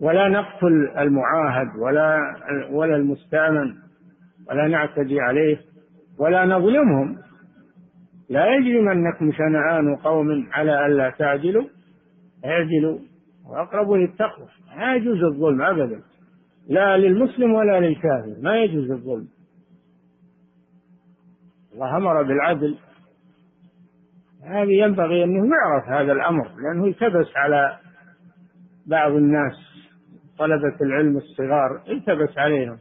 ولا 0.00 0.28
نقتل 0.28 0.98
المعاهد 0.98 1.76
ولا 1.78 2.36
ولا 2.70 2.96
المستأمن 2.96 3.74
ولا 4.48 4.68
نعتدي 4.68 5.20
عليه. 5.20 5.69
ولا 6.20 6.44
نظلمهم. 6.44 7.18
لا 8.30 8.46
يجرمنكم 8.56 9.32
شنآن 9.32 9.96
قوم 9.96 10.48
على 10.52 10.86
ألا 10.86 11.10
تعدلوا 11.10 11.64
اعدلوا 12.44 12.98
وأقربوا 13.46 13.96
للتقوى. 13.96 14.48
لا 14.76 14.94
يجوز 14.94 15.22
الظلم 15.22 15.62
أبدا. 15.62 16.00
لا 16.68 16.96
للمسلم 16.96 17.52
ولا 17.52 17.80
للكافر. 17.80 18.34
ما 18.42 18.56
يجوز 18.56 18.90
الظلم. 18.90 19.28
الله 21.74 21.96
أمر 21.96 22.22
بالعدل. 22.22 22.78
هذه 24.44 24.72
ينبغي 24.72 25.24
أنه 25.24 25.50
يعرف 25.56 25.88
هذا 25.88 26.12
الأمر 26.12 26.48
لأنه 26.48 26.86
التبس 26.86 27.36
على 27.36 27.78
بعض 28.86 29.12
الناس 29.12 29.54
طلبة 30.38 30.76
العلم 30.80 31.16
الصغار 31.16 31.82
التبس 31.88 32.38
عليهم. 32.38 32.78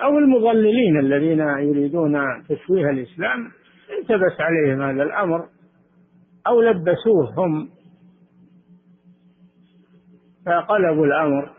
أو 0.00 0.18
المضللين 0.18 0.98
الذين 0.98 1.40
يريدون 1.40 2.42
تشويه 2.48 2.90
الإسلام 2.90 3.50
التبس 3.98 4.40
عليهم 4.40 4.82
هذا 4.82 5.02
الأمر 5.02 5.48
أو 6.46 6.60
لبسوه 6.60 7.34
هم 7.36 7.68
فقلبوا 10.46 11.06
الأمر 11.06 11.50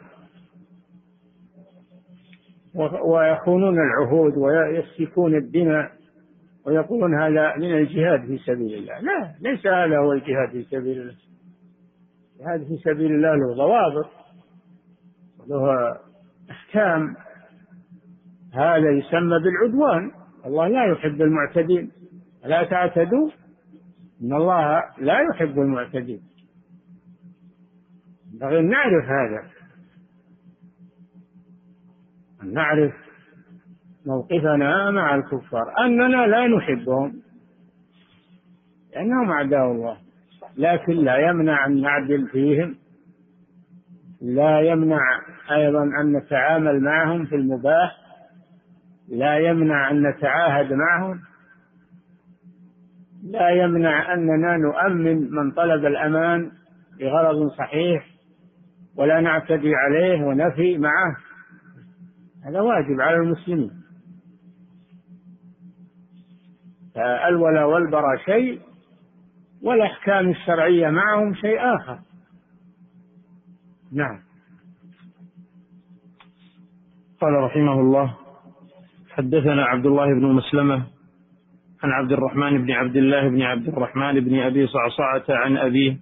ويخونون 3.05 3.77
العهود 3.79 4.37
ويسفكون 4.37 5.35
الدماء 5.35 5.91
ويقولون 6.65 7.21
هذا 7.21 7.55
من 7.57 7.77
الجهاد 7.77 8.25
في 8.25 8.37
سبيل 8.37 8.73
الله. 8.73 8.99
لا 8.99 9.35
ليس 9.41 9.67
هذا 9.67 9.97
هو 9.97 10.13
الجهاد 10.13 10.49
في 10.51 10.63
سبيل 10.63 11.01
الله. 11.01 11.15
الجهاد 12.33 12.67
في 12.67 12.77
سبيل 12.77 13.11
الله 13.11 13.35
له 13.35 13.55
ضوابط 13.55 14.09
له 15.47 15.93
أحكام. 16.51 17.15
هذا 18.53 18.89
يسمى 18.89 19.39
بالعدوان. 19.39 20.11
الله 20.45 20.67
لا 20.67 20.85
يحب 20.85 21.21
المعتدين. 21.21 21.91
لا 22.45 22.63
تعتدوا؟ 22.63 23.29
إن 24.21 24.33
الله 24.33 24.83
لا 24.97 25.19
يحب 25.19 25.59
المعتدين. 25.59 26.21
ينبغي 28.33 28.59
أن 28.59 28.69
نعرف 28.69 29.05
هذا. 29.05 29.43
أن 32.43 32.53
نعرف 32.53 32.93
موقفنا 34.05 34.91
مع 34.91 35.15
الكفار. 35.15 35.85
أننا 35.85 36.27
لا 36.27 36.47
نحبهم. 36.47 37.21
لأنهم 38.93 39.31
أعداء 39.31 39.71
الله. 39.71 39.97
لكن 40.57 40.93
لا 40.93 41.17
يمنع 41.17 41.65
أن 41.65 41.81
نعدل 41.81 42.27
فيهم. 42.27 42.75
لا 44.21 44.61
يمنع 44.61 45.01
أيضا 45.51 45.83
أن 45.83 46.17
نتعامل 46.17 46.79
معهم 46.81 47.25
في 47.25 47.35
المباح. 47.35 48.02
لا 49.09 49.37
يمنع 49.37 49.91
أن 49.91 50.07
نتعاهد 50.07 50.73
معهم. 50.73 51.21
لا 53.23 53.49
يمنع 53.49 54.13
أننا 54.13 54.57
نؤمن 54.57 55.31
من 55.31 55.51
طلب 55.51 55.85
الأمان 55.85 56.51
بغرض 56.99 57.51
صحيح 57.57 58.05
ولا 58.97 59.21
نعتدي 59.21 59.75
عليه 59.75 60.23
ونفي 60.23 60.77
معه. 60.77 61.15
هذا 62.45 62.61
واجب 62.61 63.01
على 63.01 63.15
المسلمين. 63.15 63.71
الولا 67.27 67.65
والبراء 67.65 68.17
شيء 68.25 68.61
والأحكام 69.63 70.29
الشرعية 70.29 70.89
معهم 70.89 71.33
شيء 71.33 71.59
آخر. 71.75 71.99
نعم. 73.91 74.19
قال 77.21 77.33
رحمه 77.33 77.79
الله 77.79 78.22
حدثنا 79.17 79.63
عبد 79.65 79.85
الله 79.85 80.05
بن 80.05 80.25
مسلمة 80.25 80.75
عن 81.83 81.91
عبد 81.91 82.11
الرحمن 82.11 82.65
بن 82.65 82.71
عبد 82.71 82.95
الله 82.95 83.29
بن 83.29 83.41
عبد 83.41 83.67
الرحمن 83.67 84.19
بن 84.19 84.39
أبي 84.39 84.67
صعصعة 84.67 85.23
عن 85.29 85.57
أبيه 85.57 85.97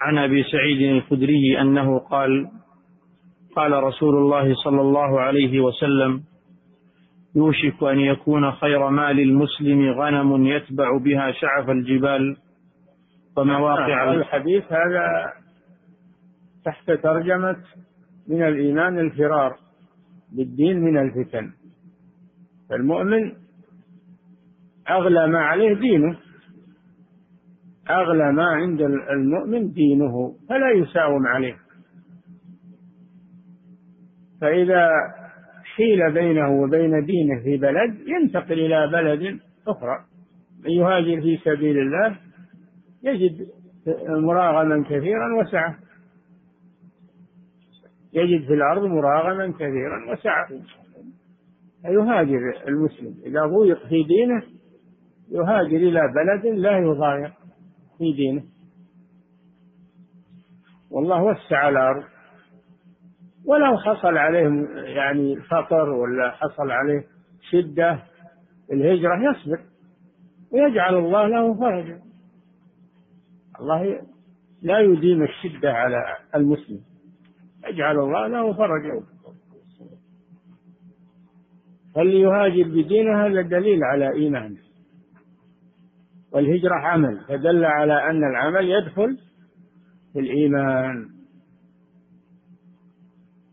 عن 0.00 0.18
أبي 0.18 0.42
سعيد 0.42 0.96
الخدري 0.96 1.60
أنه 1.60 1.98
قال 1.98 2.48
قال 3.56 3.72
رسول 3.72 4.14
الله 4.16 4.54
صلى 4.54 4.80
الله 4.80 5.20
عليه 5.20 5.60
وسلم 5.60 6.22
يوشك 7.36 7.82
أن 7.82 8.00
يكون 8.00 8.52
خير 8.52 8.88
مال 8.88 9.20
المسلم 9.20 9.90
غنم 9.90 10.46
يتبع 10.46 10.98
بها 10.98 11.32
شعف 11.32 11.70
الجبال 11.70 12.36
ومواقع 13.36 14.12
الحديث 14.12 14.64
هذا 14.72 15.32
تحت 16.64 16.90
ترجمة 16.90 17.56
من 18.28 18.42
الإيمان 18.42 18.98
الفرار 18.98 19.56
بالدين 20.32 20.80
من 20.80 20.98
الفتن. 20.98 21.50
فالمؤمن 22.74 23.32
أغلى 24.90 25.26
ما 25.26 25.38
عليه 25.38 25.74
دينه 25.74 26.18
أغلى 27.90 28.32
ما 28.32 28.44
عند 28.44 28.80
المؤمن 29.10 29.72
دينه 29.72 30.34
فلا 30.48 30.70
يساوم 30.70 31.26
عليه. 31.26 31.56
فإذا 34.40 34.90
حيل 35.76 36.12
بينه 36.12 36.62
وبين 36.62 37.04
دينه 37.04 37.42
في 37.42 37.56
بلد 37.56 38.08
ينتقل 38.08 38.52
إلى 38.52 38.86
بلد 38.92 39.40
أخرى. 39.68 40.04
من 40.64 40.70
يهاجر 40.70 41.20
في 41.20 41.36
سبيل 41.44 41.78
الله 41.78 42.16
يجد 43.02 43.46
مراغما 44.08 44.84
كثيرا 44.84 45.40
وسعة. 45.40 45.78
يجد 48.12 48.46
في 48.46 48.54
الأرض 48.54 48.82
مراغما 48.82 49.52
كثيرا 49.52 50.12
وسعة. 50.12 50.48
يهاجر 51.84 52.68
المسلم. 52.68 53.14
إذا 53.26 53.46
ضيق 53.46 53.86
في 53.86 54.02
دينه 54.02 54.42
يهاجر 55.30 55.76
إلى 55.76 56.00
بلد 56.14 56.46
لا 56.46 56.78
يضايق 56.78 57.32
في 57.98 58.12
دينه. 58.12 58.42
والله 60.90 61.22
وسع 61.22 61.68
الأرض. 61.68 62.04
ولو 63.46 63.78
حصل 63.78 64.16
عليه 64.16 64.68
يعني 64.74 65.40
خطر 65.40 65.90
ولا 65.90 66.30
حصل 66.30 66.70
عليه 66.70 67.04
شدة 67.50 68.02
الهجرة 68.72 69.30
يصبر. 69.30 69.60
ويجعل 70.52 70.94
الله 70.94 71.26
له 71.26 71.54
فرجا. 71.54 72.00
الله 73.60 74.00
لا 74.62 74.80
يديم 74.80 75.22
الشدة 75.22 75.72
على 75.72 76.16
المسلم. 76.34 76.80
يجعل 77.68 77.98
الله 77.98 78.26
له 78.26 78.52
فرجا. 78.52 79.02
فليهاجر 81.94 82.62
بدينه 82.62 83.26
هذا 83.26 83.42
دليل 83.42 83.84
على 83.84 84.12
إيمانه 84.12 84.56
والهجرة 86.34 86.74
عمل 86.74 87.20
فدل 87.28 87.64
على 87.64 88.10
أن 88.10 88.24
العمل 88.24 88.70
يدخل 88.70 89.18
في 90.12 90.20
الإيمان. 90.20 91.08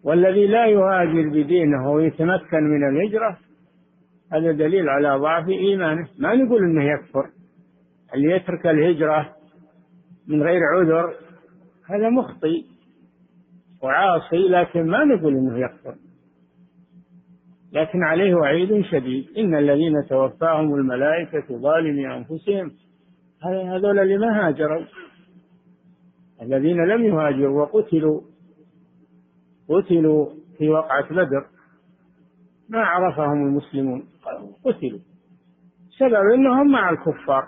والذي 0.04 0.48
لا 0.48 0.66
يهاجر 0.66 1.30
بدينه 1.30 1.92
ويتمكن 1.92 2.64
من 2.64 2.90
الهجرة 2.90 3.38
هذا 4.32 4.52
دليل 4.52 4.90
على 4.90 5.18
ضعف 5.18 5.50
إيمانه. 5.50 6.08
ما 6.18 6.36
نقول 6.36 6.64
أنه 6.64 6.84
يكفر 6.84 7.30
اللي 8.14 8.32
يترك 8.32 8.68
الهجرة 8.68 9.36
من 10.28 10.44
غير 10.44 10.62
عذر 10.64 11.14
هذا 11.90 12.10
مخطئ 12.10 12.64
وعاصي 13.84 14.48
لكن 14.50 14.88
ما 14.88 15.04
نقول 15.04 15.34
أنه 15.34 15.60
يكفر. 15.60 15.96
لكن 17.74 18.04
عليه 18.04 18.36
وعيد 18.36 18.82
شديد. 18.86 19.38
إن 19.38 19.56
الذين 19.56 20.06
توفاهم 20.10 20.76
الملائكة 20.76 21.58
ظالمي 21.58 22.16
أنفسهم. 22.16 22.72
هذول 23.44 24.00
اللي 24.00 24.18
ما 24.18 24.48
هاجروا؟ 24.48 24.86
الذين 26.42 26.86
لم 26.86 27.06
يهاجروا 27.06 27.62
وقتلوا. 27.62 28.22
قتلوا 29.70 30.30
في 30.58 30.70
وقعة 30.70 31.10
بدر. 31.10 31.46
ما 32.70 32.80
عرفهم 32.80 33.48
المسلمون. 33.48 34.04
قتلوا. 34.66 35.00
سبب 35.98 36.32
إنهم 36.34 36.72
مع 36.72 36.90
الكفار. 36.90 37.48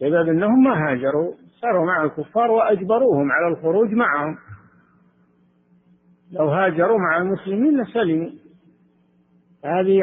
سبب 0.00 0.28
إنهم 0.28 0.64
ما 0.64 0.90
هاجروا. 0.90 1.34
صاروا 1.60 1.86
مع 1.86 2.04
الكفار 2.04 2.50
وأجبروهم 2.50 3.32
على 3.32 3.48
الخروج 3.54 3.92
معهم. 3.92 4.36
لو 6.32 6.48
هاجروا 6.48 6.98
مع 6.98 7.18
المسلمين 7.18 7.82
لسلموا. 7.82 8.41
هذه 9.64 10.00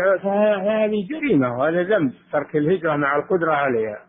هذه 0.61 1.07
جريمة 1.07 1.57
وهذا 1.57 1.83
ذنب 1.83 2.13
ترك 2.31 2.55
الهجرة 2.55 2.95
مع 2.95 3.15
القدرة 3.15 3.51
عليها. 3.51 4.05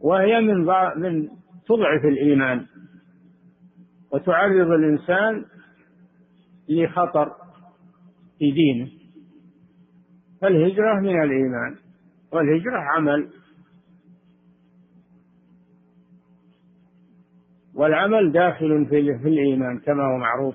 وهي 0.00 0.40
من 0.40 0.64
من 0.96 1.28
تضعف 1.66 2.04
الإيمان. 2.04 2.66
وتعرض 4.12 4.70
الإنسان 4.70 5.44
لخطر 6.68 7.32
في 8.38 8.50
دينه. 8.50 8.90
فالهجرة 10.40 11.00
من 11.00 11.22
الإيمان 11.22 11.76
والهجرة 12.32 12.78
عمل. 12.78 13.28
والعمل 17.74 18.32
داخل 18.32 18.86
في 18.86 19.28
الإيمان 19.28 19.78
كما 19.78 20.02
هو 20.02 20.18
معروف. 20.18 20.54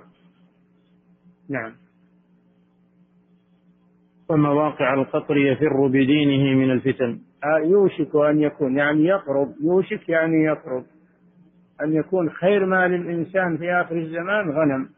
نعم. 1.50 1.83
ومواقع 4.30 4.94
القطر 4.94 5.38
يفر 5.38 5.88
بدينه 5.88 6.58
من 6.58 6.72
الفتن. 6.72 7.20
آه، 7.44 7.58
يوشك 7.58 8.16
أن 8.16 8.40
يكون 8.40 8.78
يعني 8.78 9.06
يقرب 9.06 9.54
يوشك 9.64 10.10
يعني 10.10 10.44
يقرب 10.44 10.84
أن 11.82 11.94
يكون 11.94 12.30
خير 12.30 12.66
مال 12.66 12.94
الإنسان 12.94 13.58
في 13.58 13.72
آخر 13.72 13.98
الزمان 13.98 14.52
غنم. 14.52 14.90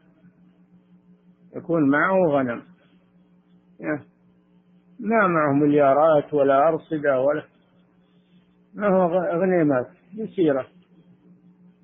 يكون 1.56 1.90
معه 1.90 2.18
غنم. 2.28 2.62
ما 5.00 5.26
معه 5.26 5.52
مليارات 5.52 6.34
ولا 6.34 6.68
أرصدة 6.68 7.20
ولا. 7.20 7.42
ما 8.74 8.88
هو 8.88 9.40
غنيمات 9.40 9.86
يسيرة. 10.14 10.66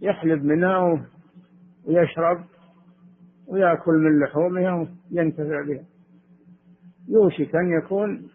يحلب 0.03 0.45
منها 0.45 1.07
ويشرب 1.87 2.45
ويأكل 3.47 3.93
من 3.93 4.21
لحومها 4.21 4.89
وينتفع 5.13 5.63
بها. 5.67 5.92
يوشك 7.09 7.55
أن 7.55 7.79
يكون 7.79 8.29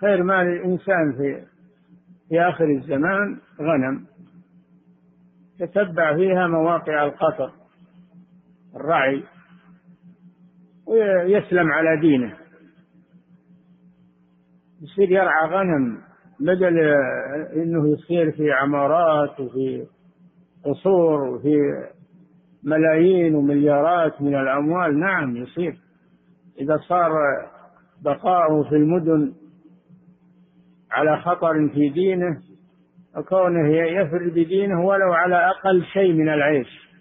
خير 0.00 0.22
مال 0.22 0.46
الإنسان 0.46 1.12
في 1.12 1.44
في 2.28 2.40
آخر 2.40 2.64
الزمان 2.64 3.38
غنم. 3.60 4.06
تتبع 5.58 6.16
فيها 6.16 6.46
مواقع 6.46 7.04
القطر 7.04 7.52
الرعي 8.76 9.22
ويسلم 10.86 11.72
على 11.72 12.00
دينه. 12.00 12.36
يصير 14.82 15.10
يرعى 15.10 15.48
غنم 15.48 15.98
بدل 16.40 16.78
إنه 17.56 17.88
يصير 17.88 18.32
في 18.32 18.52
عمارات 18.52 19.40
وفي 19.40 19.86
قصور 20.64 21.22
وفي 21.22 21.56
ملايين 22.64 23.34
ومليارات 23.34 24.22
من 24.22 24.34
الأموال. 24.34 25.00
نعم 25.00 25.36
يصير. 25.36 25.78
إذا 26.60 26.76
صار 26.88 27.12
بقاؤه 28.04 28.68
في 28.68 28.76
المدن 28.76 29.32
على 30.90 31.20
خطر 31.22 31.68
في 31.74 31.88
دينه 31.88 32.42
وكونه 33.16 33.76
يفر 33.76 34.28
بدينه 34.28 34.84
ولو 34.84 35.12
على 35.12 35.36
أقل 35.36 35.84
شيء 35.84 36.12
من 36.12 36.28
العيش. 36.28 36.92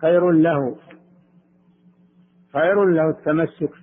خير 0.00 0.30
له 0.30 0.76
خير 2.52 2.84
له 2.84 3.10
التمسك 3.10 3.74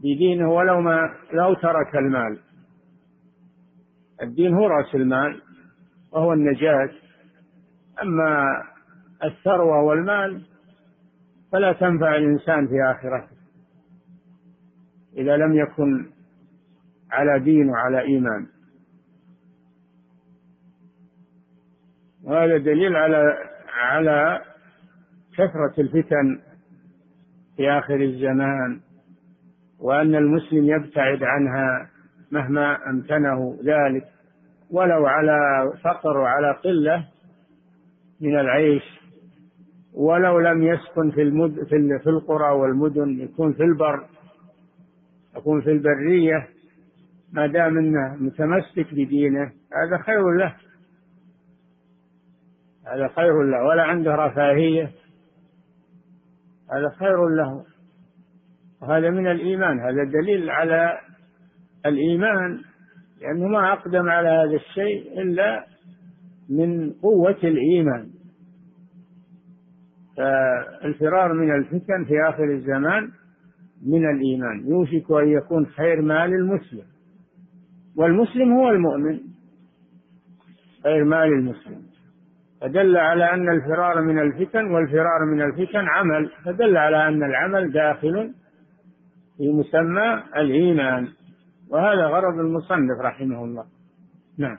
بدينه 0.00 0.52
ولو 0.52 0.80
ما 0.80 1.14
لو 1.32 1.54
ترك 1.54 1.96
المال. 1.96 2.38
الدين 4.22 4.54
هو 4.54 4.66
رأس 4.66 4.94
المال 4.94 5.42
وهو 6.12 6.32
النجاة. 6.32 6.90
أما 8.02 8.46
الثروة 9.24 9.82
والمال 9.82 10.42
فلا 11.52 11.72
تنفع 11.72 12.16
الإنسان 12.16 12.66
في 12.66 12.74
آخرته 12.90 13.31
إذا 15.16 15.36
لم 15.36 15.54
يكن 15.54 16.10
على 17.10 17.44
دين 17.44 17.70
وعلى 17.70 18.00
إيمان. 18.00 18.46
وهذا 22.24 22.56
دليل 22.56 22.96
على 22.96 23.38
على 23.68 24.40
كثرة 25.32 25.74
الفتن 25.78 26.40
في 27.56 27.70
آخر 27.70 28.00
الزمان 28.00 28.80
وأن 29.80 30.14
المسلم 30.14 30.64
يبتعد 30.64 31.22
عنها 31.22 31.90
مهما 32.32 32.90
أمكنه 32.90 33.58
ذلك 33.64 34.04
ولو 34.70 35.06
على 35.06 35.38
فقر 35.84 36.18
وعلى 36.18 36.52
قلة 36.52 37.04
من 38.20 38.40
العيش 38.40 38.82
ولو 39.94 40.38
لم 40.40 40.62
يسكن 40.62 41.10
في 41.10 41.22
المد 41.22 41.64
في 42.02 42.06
القرى 42.06 42.52
والمدن 42.52 43.20
يكون 43.20 43.52
في 43.52 43.62
البر. 43.62 44.04
يكون 45.36 45.60
في 45.60 45.70
البرية 45.70 46.48
ما 47.32 47.46
دام 47.46 47.78
إنه 47.78 48.16
متمسك 48.20 48.94
بدينه 48.94 49.52
هذا 49.72 50.02
خير 50.06 50.30
له. 50.30 50.54
هذا 52.86 53.08
خير 53.08 53.42
له. 53.42 53.64
ولا 53.64 53.82
عنده 53.82 54.14
رفاهية. 54.14 54.90
هذا 56.72 56.88
خير 56.98 57.28
له. 57.28 57.64
وهذا 58.82 59.10
من 59.10 59.26
الإيمان. 59.26 59.80
هذا 59.80 60.04
دليل 60.04 60.50
على 60.50 60.98
الإيمان 61.86 62.60
لأنه 63.20 63.46
ما 63.48 63.72
أقدم 63.72 64.08
على 64.08 64.28
هذا 64.28 64.56
الشيء 64.56 65.22
إلا 65.22 65.66
من 66.48 66.92
قوة 66.92 67.38
الإيمان. 67.44 68.10
فالفرار 70.16 71.32
من 71.32 71.54
الفتن 71.54 72.04
في 72.04 72.14
آخر 72.28 72.44
الزمان 72.44 73.10
من 73.86 74.10
الإيمان. 74.10 74.66
يوشك 74.66 75.10
أن 75.10 75.28
يكون 75.28 75.66
خير 75.66 76.02
مال 76.02 76.34
المسلم. 76.34 76.84
والمسلم 77.96 78.52
هو 78.52 78.70
المؤمن. 78.70 79.20
خير 80.82 81.04
مال 81.04 81.28
المسلم. 81.32 81.82
فدل 82.60 82.96
على 82.96 83.24
أن 83.34 83.48
الفرار 83.48 84.02
من 84.02 84.18
الفتن 84.18 84.64
والفرار 84.64 85.24
من 85.24 85.42
الفتن 85.42 85.88
عمل. 85.88 86.30
فدل 86.44 86.76
على 86.76 87.08
أن 87.08 87.22
العمل 87.22 87.72
داخل 87.72 88.34
في 89.36 89.52
مسمى 89.52 90.22
الإيمان. 90.36 91.08
وهذا 91.70 92.06
غرض 92.06 92.38
المصنف 92.38 93.00
رحمه 93.00 93.44
الله. 93.44 93.64
نعم. 94.38 94.58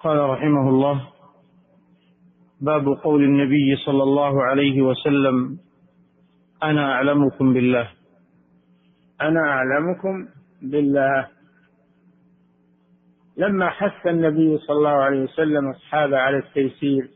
قال 0.00 0.30
رحمه 0.30 0.68
الله 0.68 1.08
باب 2.60 2.88
قول 2.88 3.24
النبي 3.24 3.76
صلى 3.86 4.02
الله 4.02 4.44
عليه 4.44 4.82
وسلم 4.82 5.58
أنا 6.62 6.92
أعلمكم 6.92 7.54
بالله. 7.54 7.90
أنا 9.20 9.40
أعلمكم 9.40 10.28
بالله. 10.62 11.28
لما 13.36 13.70
حث 13.70 14.06
النبي 14.06 14.58
صلى 14.58 14.76
الله 14.76 14.90
عليه 14.90 15.22
وسلم 15.22 15.68
اصحابه 15.68 16.16
على 16.18 16.36
التيسير 16.38 17.10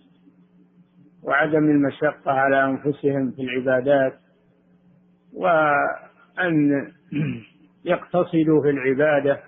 وعدم 1.22 1.70
المشقة 1.70 2.31
على 2.33 2.64
أنفسهم 2.64 3.31
في 3.31 3.42
العبادات 3.42 4.18
وأن 5.35 6.70
يقتصدوا 7.85 8.62
في 8.62 8.70
العبادة 8.70 9.40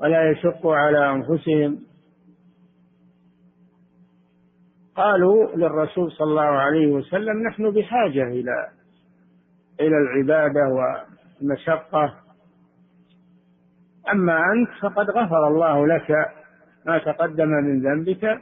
ولا 0.00 0.30
يشقوا 0.30 0.76
على 0.76 1.10
أنفسهم 1.12 1.78
قالوا 4.96 5.56
للرسول 5.56 6.12
صلى 6.12 6.30
الله 6.30 6.42
عليه 6.42 6.86
وسلم 6.86 7.42
نحن 7.48 7.70
بحاجة 7.70 8.22
إلى 8.22 8.68
إلى 9.80 9.96
العبادة 9.98 10.60
والمشقة. 11.40 12.14
أما 14.12 14.38
أنت 14.52 14.70
فقد 14.82 15.10
غفر 15.10 15.48
الله 15.48 15.86
لك 15.86 16.10
ما 16.86 16.98
تقدم 16.98 17.48
من 17.48 17.80
ذنبك 17.80 18.40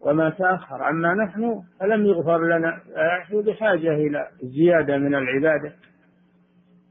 وما 0.00 0.30
تأخر. 0.30 0.88
أما 0.88 1.14
نحن 1.14 1.62
فلم 1.80 2.06
يغفر 2.06 2.44
لنا 2.44 2.80
نحن 3.20 3.42
بحاجة 3.42 3.94
إلى 3.94 4.28
زيادة 4.42 4.98
من 4.98 5.14
العبادة. 5.14 5.72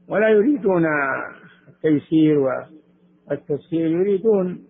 ولا 0.08 0.28
يريدون 0.28 0.84
التيسير 1.68 2.38
والتسهيل 2.38 3.92
يريدون 3.92 4.64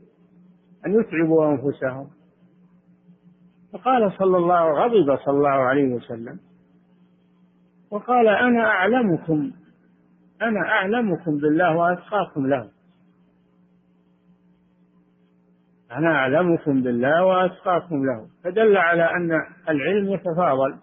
أن 0.86 1.00
يتعبوا 1.00 1.50
أنفسهم. 1.50 2.10
فقال 3.72 4.12
صلى 4.12 4.36
الله 4.36 4.70
غضب 4.70 5.18
صلى 5.24 5.36
الله 5.36 5.48
عليه 5.48 5.94
وسلم. 5.94 6.49
وقال 7.90 8.28
أنا 8.28 8.60
أعلمكم 8.66 9.50
أنا 10.42 10.60
أعلمكم 10.60 11.36
بالله 11.36 11.76
وأتقاكم 11.76 12.46
له. 12.46 12.70
أنا 15.92 16.08
أعلمكم 16.08 16.82
بالله 16.82 17.24
وأتقاكم 17.24 18.04
له. 18.04 18.26
فدل 18.44 18.76
على 18.76 19.02
أن 19.02 19.30
العلم 19.68 20.08
يتفاضل 20.08 20.74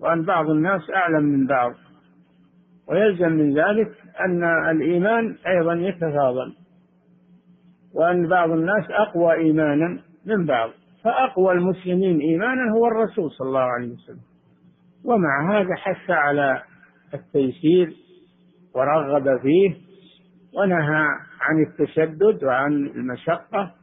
وأن 0.00 0.22
بعض 0.24 0.50
الناس 0.50 0.90
أعلم 0.90 1.24
من 1.24 1.46
بعض. 1.46 1.72
ويلزم 2.88 3.32
من 3.32 3.54
ذلك 3.54 3.92
أن 4.20 4.44
الإيمان 4.44 5.36
أيضا 5.46 5.74
يتفاضل 5.74 6.54
وأن 7.94 8.28
بعض 8.28 8.50
الناس 8.50 8.84
أقوى 8.90 9.34
إيمانا 9.34 9.98
من 10.26 10.46
بعض. 10.46 10.70
فأقوى 11.04 11.52
المسلمين 11.52 12.20
إيمانا 12.20 12.72
هو 12.72 12.86
الرسول 12.86 13.30
صلى 13.30 13.48
الله 13.48 13.60
عليه 13.60 13.92
وسلم. 13.92 14.29
ومع 15.04 15.52
هذا 15.52 15.74
حث 15.74 16.10
على 16.10 16.62
التيسير 17.14 17.92
ورغب 18.74 19.40
فيه 19.42 19.74
ونهى 20.54 21.04
عن 21.40 21.62
التشدد 21.66 22.44
وعن 22.44 22.72
المشقة. 22.72 23.74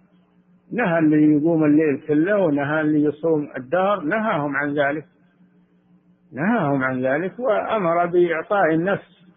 نهى 0.73 0.99
اللي 0.99 1.37
يقوم 1.37 1.63
الليل 1.63 2.07
كله 2.07 2.37
ونهى 2.37 2.81
اللي 2.81 3.03
يصوم 3.03 3.49
الدهر. 3.57 4.01
نهاهم 4.01 4.55
عن 4.55 4.73
ذلك. 4.73 5.05
نهاهم 6.33 6.83
عن 6.83 7.05
ذلك 7.05 7.39
وأمر 7.39 8.05
بإعطاء 8.05 8.73
النفس 8.73 9.27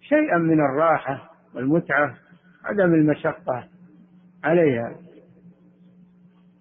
شيئا 0.00 0.38
من 0.38 0.60
الراحة 0.60 1.30
والمتعة 1.54 2.14
عدم 2.64 2.94
المشقة 2.94 3.64
عليها. 4.44 4.96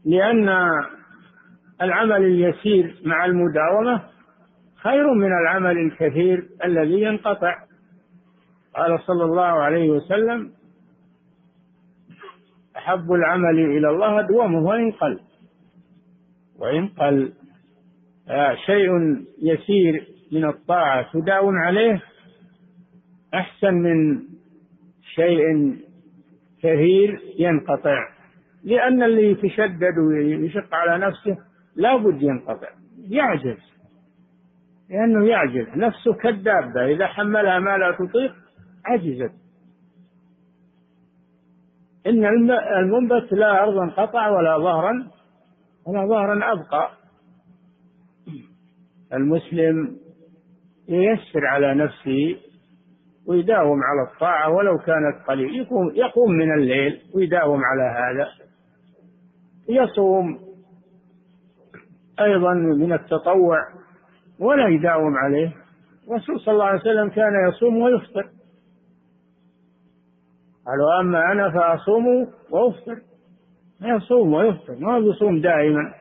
لأن 0.05 0.49
العمل 1.81 2.25
اليسير 2.25 3.01
مع 3.05 3.25
المداومة 3.25 4.10
خير 4.83 5.13
من 5.13 5.31
العمل 5.41 5.77
الكثير 5.77 6.49
الذي 6.65 7.01
ينقطع. 7.01 7.55
قال 8.75 8.99
صلى 8.99 9.23
الله 9.23 9.43
عليه 9.43 9.89
وسلم 9.89 10.51
أحب 12.77 13.11
العمل 13.11 13.59
إلى 13.59 13.89
الله 13.89 14.19
أدومه 14.19 14.59
وإن 14.59 14.91
قل. 14.91 15.19
وإن 16.59 16.87
قل 16.87 17.33
شيء 18.65 18.91
يسير 19.41 20.07
من 20.31 20.45
الطاعة 20.45 21.11
تداوم 21.13 21.55
عليه 21.55 22.01
أحسن 23.33 23.73
من 23.73 24.19
شيء 25.15 25.75
كثير 26.63 27.19
ينقطع. 27.39 28.07
لأن 28.63 29.03
اللي 29.03 29.31
يتشدد 29.31 29.97
ويشق 29.97 30.75
على 30.75 31.05
نفسه 31.05 31.37
لا 31.75 31.97
بد 31.97 32.21
ينقطع 32.21 32.69
يعجز. 33.09 33.70
لأنه 34.91 35.25
يعجز. 35.25 35.67
نفسه 35.77 36.13
كالدابة 36.13 36.85
إذا 36.85 37.07
حملها 37.07 37.59
ما 37.59 37.77
لا 37.77 37.91
تطيق 37.91 38.35
عجزت. 38.85 39.31
إن 42.07 42.25
المنبت 42.79 43.33
لا 43.33 43.63
أرضا 43.63 43.87
قطع 43.87 44.29
ولا 44.29 44.57
ظهرا 44.57 45.07
ولا 45.87 46.07
ظهرا 46.07 46.53
أبقى. 46.53 46.91
المسلم 49.13 49.97
ييسر 50.87 51.45
على 51.45 51.75
نفسه 51.75 52.35
ويداوم 53.27 53.79
على 53.83 54.11
الطاعة 54.11 54.49
ولو 54.49 54.77
كانت 54.77 55.27
قليل 55.27 55.55
يقوم, 55.55 55.91
يقوم 55.95 56.31
من 56.31 56.53
الليل 56.53 57.01
ويداوم 57.15 57.59
على 57.63 57.83
هذا. 57.83 58.27
يصوم 59.69 60.39
أيضا 62.19 62.53
من 62.53 62.93
التطوع. 62.93 63.57
ولا 64.41 64.67
يداوم 64.67 65.17
عليه. 65.17 65.55
الرسول 66.07 66.39
صلى 66.39 66.53
الله 66.53 66.65
عليه 66.65 66.79
وسلم 66.79 67.09
كان 67.09 67.49
يصوم 67.49 67.77
ويفطر. 67.77 68.29
قالوا 70.65 70.99
أما 70.99 71.31
أنا 71.31 71.51
فأصوم 71.51 72.27
وأفطر. 72.49 73.01
يصوم 73.81 74.33
ويفطر 74.33 74.75
ما 74.79 74.99
بيصوم 74.99 75.41
دائما. 75.41 75.93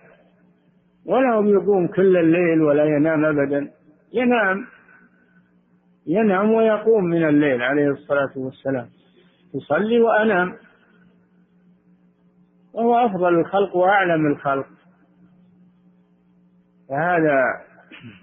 ولا 1.06 1.50
يقوم 1.50 1.86
كل 1.86 2.16
الليل 2.16 2.62
ولا 2.62 2.84
ينام 2.84 3.24
أبدا. 3.24 3.70
ينام. 4.12 4.66
ينام 6.06 6.50
ويقوم 6.52 7.04
من 7.04 7.28
الليل 7.28 7.62
عليه 7.62 7.90
الصلاة 7.90 8.30
والسلام. 8.36 8.88
يصلي 9.54 10.00
وأنام. 10.00 10.56
وهو 12.72 13.06
أفضل 13.06 13.38
الخلق 13.38 13.76
وأعلم 13.76 14.26
الخلق. 14.26 14.66
فهذا 16.88 17.69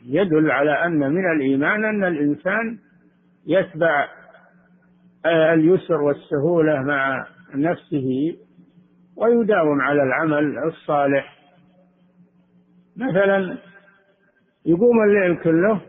يدل 0.05 0.51
على 0.51 0.85
أن 0.85 0.99
من 0.99 1.31
الإيمان 1.35 1.85
أن 1.85 2.03
الإنسان 2.03 2.77
يتبع 3.47 4.07
اليسر 5.25 6.01
والسهولة 6.01 6.81
مع 6.81 7.27
نفسه 7.55 8.37
ويداوم 9.17 9.81
على 9.81 10.03
العمل 10.03 10.57
الصالح. 10.57 11.37
مثلا 12.97 13.57
يقوم 14.65 15.03
الليل 15.03 15.43
كله 15.43 15.81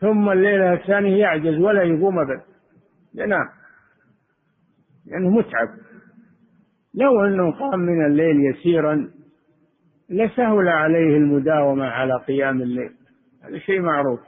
ثم 0.00 0.30
الليلة 0.30 0.72
الثانية 0.72 1.16
يعجز 1.16 1.58
ولا 1.58 1.82
يقوم 1.82 2.18
أبدا 2.18 2.42
ينام 3.14 3.48
لأنه 5.06 5.30
متعب. 5.30 5.68
لو 6.94 7.24
أنه 7.24 7.52
قام 7.58 7.80
من 7.80 8.06
الليل 8.06 8.36
يسيرا 8.50 9.10
لسهل 10.10 10.68
عليه 10.68 11.16
المداومة 11.16 11.84
على 11.84 12.14
قيام 12.28 12.62
الليل. 12.62 12.92
هذا 13.42 13.58
شيء 13.58 13.80
معروف. 13.80 14.20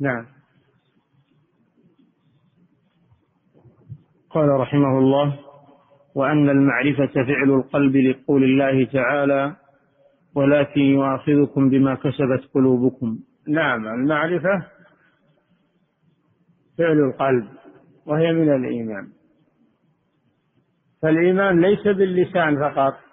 نعم. 0.00 0.26
قال 4.30 4.48
رحمه 4.48 4.98
الله 4.98 5.38
وأن 6.14 6.48
المعرفة 6.48 7.06
فعل 7.06 7.50
القلب 7.50 7.96
لقول 7.96 8.44
الله 8.44 8.84
تعالى 8.84 9.56
ولكن 10.34 10.80
يؤاخذكم 10.80 11.70
بما 11.70 11.94
كسبت 11.94 12.50
قلوبكم 12.54 13.18
نعم 13.48 13.86
المعرفة 13.86 14.66
فعل 16.78 16.98
القلب 16.98 17.48
وهي 18.06 18.32
من 18.32 18.54
الإيمان. 18.54 19.08
فالإيمان 21.02 21.60
ليس 21.60 21.82
باللسان 21.82 22.58
فقط. 22.60 23.07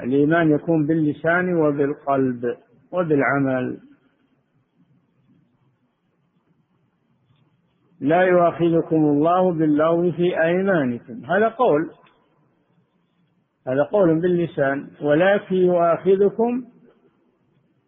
الإيمان 0.00 0.50
يكون 0.50 0.86
باللسان 0.86 1.54
وبالقلب 1.54 2.56
وبالعمل. 2.92 3.78
لا 8.00 8.22
يؤاخذكم 8.22 8.96
الله 8.96 9.52
باللغو 9.52 10.12
في 10.12 10.42
أيمانكم. 10.42 11.24
هذا 11.24 11.48
قول. 11.48 11.90
هذا 13.66 13.82
قول 13.82 14.20
باللسان. 14.20 14.88
ولكن 15.02 15.54
يؤاخذكم 15.54 16.64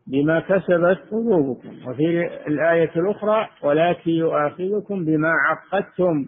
بما 0.06 0.40
كسبت 0.40 0.98
قلوبكم. 1.10 1.88
وفي 1.88 2.26
الآية 2.46 2.90
الأخرى 2.96 3.48
ولكن 3.62 4.10
يؤاخذكم 4.10 5.04
بما 5.04 5.28
عقدتم 5.28 6.26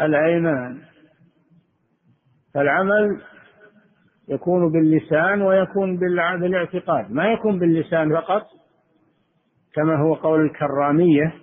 الأيمان. 0.00 0.78
فالعمل 2.54 3.20
يكون 4.28 4.72
باللسان 4.72 5.42
ويكون 5.42 5.96
بالاعتقاد. 5.96 7.10
ما 7.10 7.32
يكون 7.32 7.58
باللسان 7.58 8.14
فقط 8.14 8.46
كما 9.74 9.96
هو 9.96 10.14
قول 10.14 10.44
الكرامية 10.44 11.34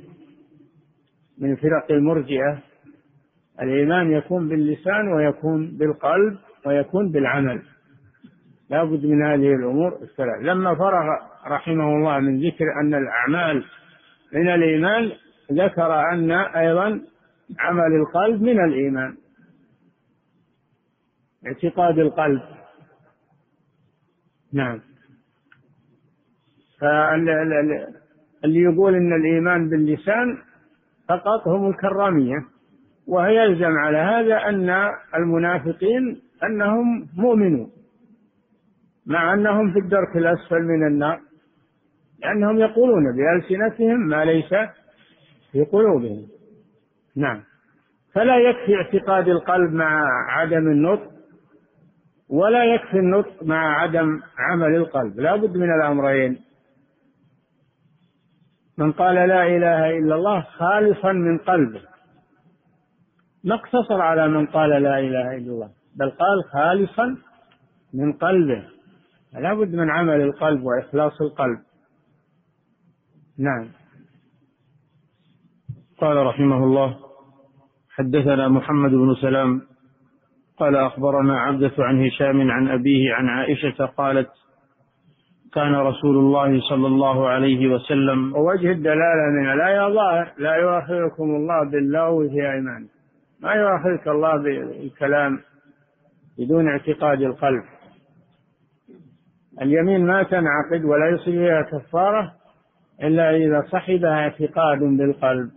من 1.38 1.56
فرق 1.56 1.92
المرجئة. 1.92 2.60
الإيمان 3.62 4.12
يكون 4.12 4.50
باللسان 4.50 5.14
ويكون 5.14 5.78
بالقلب 5.78 6.38
ويكون 6.66 7.12
بالعمل. 7.12 7.62
لا 8.70 8.84
بد 8.84 9.06
من 9.06 9.26
هذه 9.26 9.56
الأمور. 9.56 9.94
الثلاث 10.02 10.42
لما 10.42 10.76
فرغ 10.76 11.06
رحمه 11.48 11.96
الله 11.96 12.20
من 12.20 12.40
ذكر 12.48 12.66
أن 12.82 12.94
الأعمال 12.94 13.66
من 14.34 14.50
الإيمان 14.50 15.12
ذكر 15.52 16.12
أن 16.14 16.32
أيضا 16.32 17.02
عمل 17.60 17.96
القلب 17.96 18.42
من 18.42 18.64
الإيمان. 18.64 19.16
اعتقاد 21.48 22.00
القلب. 22.00 22.42
نعم. 24.54 24.80
فاللي 26.82 28.62
يقول 28.62 28.96
إن 28.96 29.14
الإيمان 29.14 29.70
باللسان 29.70 30.38
فقط 31.10 31.48
هم 31.48 31.70
الكرامية 31.70 32.46
ويلزم 33.08 33.78
على 33.78 33.98
هذا 33.98 34.50
أن 34.50 34.90
المنافقين 35.16 36.22
أنهم 36.44 37.08
مؤمنون 37.18 37.72
مع 39.06 39.34
أنهم 39.34 39.74
في 39.74 39.80
الدرك 39.80 40.18
الأسفل 40.18 40.62
من 40.62 40.88
النار 40.88 41.20
لأنهم 42.24 42.58
يقولون 42.60 43.04
بألسنتهم 43.16 44.00
ما 44.00 44.26
ليس 44.26 44.50
في 45.52 45.64
قلوبهم. 45.64 46.28
نعم. 47.16 47.44
فلا 48.14 48.38
يكفي 48.38 48.76
اعتقاد 48.76 49.28
القلب 49.28 49.74
مع 49.74 50.04
عدم 50.30 50.68
النطق 50.68 51.09
ولا 52.30 52.64
يكفي 52.64 53.00
النطق 53.00 53.44
مع 53.44 53.82
عدم 53.82 54.22
عمل 54.38 54.76
القلب. 54.76 55.20
لا 55.20 55.36
بد 55.36 55.58
من 55.58 55.70
الأمرين. 55.74 56.42
من 58.78 58.92
قال 58.92 59.16
لا 59.16 59.44
إله 59.44 59.98
إلا 59.98 60.16
الله 60.16 60.42
خالصا 60.42 61.12
من 61.12 61.38
قلبه. 61.38 61.82
ما 63.44 63.56
اقتصر 63.56 64.02
على 64.02 64.28
من 64.28 64.46
قال 64.46 64.70
لا 64.70 65.00
إله 65.00 65.38
إلا 65.38 65.52
الله 65.52 65.70
بل 65.96 66.10
قال 66.10 66.44
خالصا 66.54 67.18
من 67.94 68.14
قلبه. 68.14 68.64
لا 69.34 69.54
بد 69.54 69.76
من 69.76 69.90
عمل 69.90 70.22
القلب 70.22 70.64
وإخلاص 70.64 71.22
القلب. 71.22 71.60
نعم. 73.38 73.68
قال 75.98 76.18
رحمه 76.18 76.64
الله 76.64 77.00
حدثنا 77.90 78.48
محمد 78.48 78.92
بن 78.92 79.16
سلام 79.22 79.69
قال 80.60 80.76
أخبرنا 80.76 81.40
عبدة 81.40 81.72
عن 81.80 82.06
هشام 82.06 82.52
عن 82.52 82.68
أبيه 82.68 83.14
عن 83.14 83.30
عائشة 83.30 83.86
قالت 83.86 84.30
كان 85.54 85.76
رسول 85.76 86.18
الله 86.18 86.62
صلى 86.62 86.88
الله 86.88 87.30
عليه 87.30 87.68
وسلم 87.68 88.36
ووجه 88.36 88.72
الدلالة 88.72 89.26
من 89.40 89.54
الآية 89.54 89.94
ظاهر 89.94 90.32
لا 90.38 90.56
يؤاخذكم 90.56 91.24
الله 91.24 91.72
باللغو 91.72 92.30
في 92.30 92.52
أيمانكم 92.52 93.00
ما 93.42 93.54
يؤاخذك 93.54 94.08
الله 94.08 94.38
بالكلام 94.38 95.40
بدون 96.40 96.68
اعتقاد 96.68 97.22
القلب. 97.22 97.64
اليمين 99.62 100.06
ما 100.06 100.24
تنعقد 100.24 100.86
ولا 100.86 101.10
يصل 101.10 101.32
إليها 101.32 101.62
كفارة 101.62 102.32
إلا 103.04 103.36
إذا 103.36 103.64
صحبها 103.72 104.14
اعتقاد 104.14 104.80
بالقلب. 104.80 105.50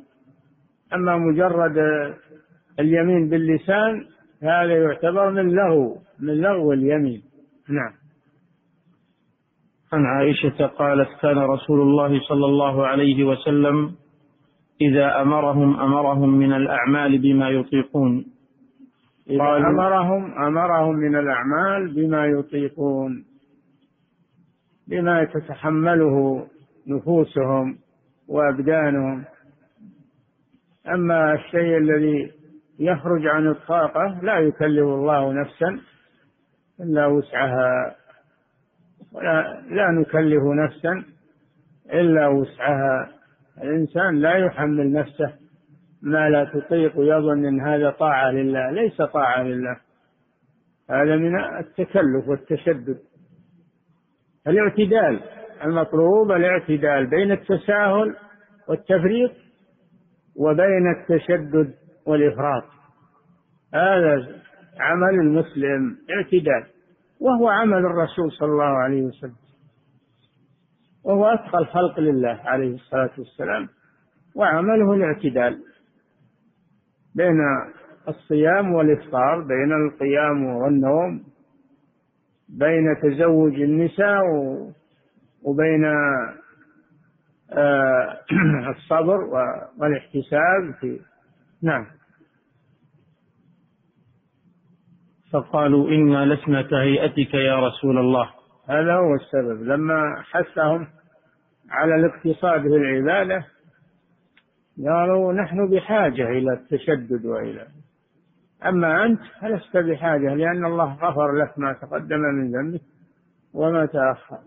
أما 0.95 1.17
مجرد 1.17 1.79
اليمين 2.81 3.29
باللسان 3.29 4.05
هذا 4.43 4.75
يعتبر 4.75 5.31
من 5.31 5.55
لغو 5.55 5.99
من 6.21 6.35
لغو 6.35 6.73
اليمين. 6.73 7.23
نعم. 7.69 7.93
عن 9.93 10.07
عائشة 10.07 10.67
قالت 10.67 11.09
كان 11.23 11.39
رسول 11.39 11.81
الله 11.81 12.21
صلى 12.21 12.47
الله 12.47 12.87
عليه 12.87 13.25
وسلم 13.25 13.95
إذا 14.81 15.23
أمرهم 15.23 15.81
أمرهم 15.81 16.29
من 16.39 16.53
الأعمال 16.53 17.19
بما 17.19 17.51
يطيقون. 17.51 18.25
إذا 19.31 19.57
أمرهم 19.57 20.33
أمرهم 20.33 20.95
من 20.95 21.17
الأعمال 21.17 21.95
بما 21.95 22.27
يطيقون 22.27 23.25
بما 24.89 25.25
تتحمله 25.25 26.47
نفوسهم 26.87 27.79
وأبدانهم. 28.29 29.25
أما 30.95 31.35
الشيء 31.35 31.77
الذي 31.79 32.42
يخرج 32.83 33.27
عن 33.27 33.49
الطاقة 33.49 34.21
لا 34.23 34.39
يكلف 34.39 34.85
الله 34.85 35.33
نفسا 35.33 35.81
إلا 36.81 37.07
وسعها 37.07 37.97
ولا 39.13 39.63
لا 39.71 39.91
نكلف 39.91 40.43
نفسا 40.45 41.05
إلا 41.93 42.29
وسعها. 42.29 43.09
الإنسان 43.63 44.19
لا 44.19 44.37
يحمل 44.37 44.93
نفسه 44.93 45.33
ما 46.03 46.31
لا 46.31 46.45
تطيق 46.45 46.93
يظن 46.97 47.45
أن 47.45 47.61
هذا 47.61 47.91
طاعة 47.91 48.31
لله 48.31 48.71
ليس 48.71 49.03
طاعة 49.03 49.43
لله. 49.43 49.77
هذا 50.91 51.17
من 51.17 51.41
التكلف 51.41 52.29
والتشدد. 52.29 52.99
الاعتدال 54.47 55.21
المطلوب 55.65 56.33
الاعتدال 56.33 57.07
بين 57.07 57.33
التساهل 57.33 58.17
والتفريط 58.69 59.33
وبين 60.37 60.91
التشدد. 60.91 61.82
والإفراط. 62.07 62.65
هذا 63.75 64.43
عمل 64.81 65.15
المسلم 65.15 65.99
اعتدال 66.11 66.67
وهو 67.21 67.49
عمل 67.49 67.79
الرسول 67.79 68.33
صلى 68.33 68.49
الله 68.49 68.65
عليه 68.79 69.03
وسلم. 69.03 69.37
وهو 71.05 71.27
أتقى 71.27 71.59
الخلق 71.59 72.01
لله 72.01 72.41
عليه 72.45 72.75
الصلاة 72.75 73.11
والسلام 73.19 73.69
وعمله 74.35 74.93
الاعتدال 74.95 75.63
بين 77.15 77.39
الصيام 78.09 78.75
والإفطار 78.75 79.41
بين 79.41 79.73
القيام 79.73 80.47
والنوم 80.47 81.25
بين 82.49 82.97
تزوج 83.03 83.61
النساء 83.61 84.23
وبين 85.43 85.85
آه، 87.53 88.19
الصبر 88.77 89.21
والاحتساب 89.79 90.75
في 90.81 91.01
نعم. 91.63 91.87
فقالوا 95.33 95.89
إنا 95.89 96.35
لسنا 96.35 96.63
كهيئتك 96.63 97.35
يا 97.35 97.67
رسول 97.67 97.99
الله. 97.99 98.31
هذا 98.69 98.95
هو 98.95 99.15
السبب. 99.15 99.63
لما 99.63 100.23
حثهم 100.31 100.87
على 101.71 101.95
الاقتصاد 101.95 102.61
في 102.61 102.77
العبادة 102.77 103.45
قالوا 104.87 105.33
نحن 105.33 105.69
بحاجة 105.71 106.29
إلى 106.29 106.53
التشدد 106.53 107.27
وإلى. 107.27 107.67
أما 108.67 109.05
أنت 109.05 109.21
فلست 109.41 109.77
بحاجة 109.77 110.35
لأن 110.35 110.65
الله 110.65 110.95
غفر 110.95 111.33
لك 111.33 111.59
ما 111.59 111.73
تقدم 111.73 112.21
من 112.21 112.53
ذنبك 112.53 112.81
وما 113.55 113.87
تأخر. 113.87 114.39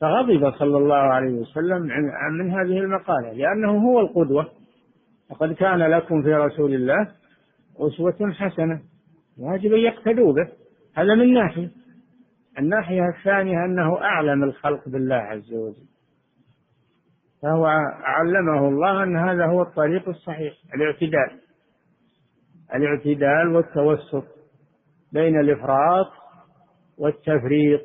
فغضب 0.00 0.52
صلى 0.58 0.76
الله 0.78 0.96
عليه 0.96 1.40
وسلم 1.40 1.82
من 2.38 2.50
هذه 2.50 2.78
المقالة 2.78 3.32
لأنه 3.32 3.70
هو 3.70 4.00
القدوة. 4.00 4.48
وقد 5.30 5.52
كان 5.52 5.78
لكم 5.78 6.22
في 6.22 6.34
رسول 6.34 6.74
الله 6.74 7.08
أسوة 7.78 8.32
حسنة. 8.32 8.80
واجب 9.38 9.72
أن 9.72 9.80
يقتدوا 9.80 10.32
به. 10.32 10.48
هذا 10.96 11.14
من 11.14 11.34
ناحية. 11.34 11.70
الناحية 12.58 13.08
الثانية 13.08 13.64
أنه 13.64 14.00
أعلم 14.00 14.44
الخلق 14.44 14.88
بالله 14.88 15.14
عز 15.14 15.52
وجل. 15.52 15.86
فهو 17.42 17.66
علمه 18.02 18.68
الله 18.68 19.02
أن 19.02 19.16
هذا 19.16 19.46
هو 19.46 19.62
الطريق 19.62 20.08
الصحيح 20.08 20.54
الاعتدال. 20.74 21.40
الاعتدال 22.74 23.48
والتوسط 23.48 24.24
بين 25.12 25.40
الإفراط 25.40 26.10
والتفريط. 26.98 27.80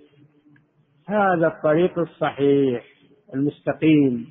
هذا 1.08 1.48
الطريق 1.48 2.00
الصحيح 2.00 2.86
المستقيم. 3.34 4.28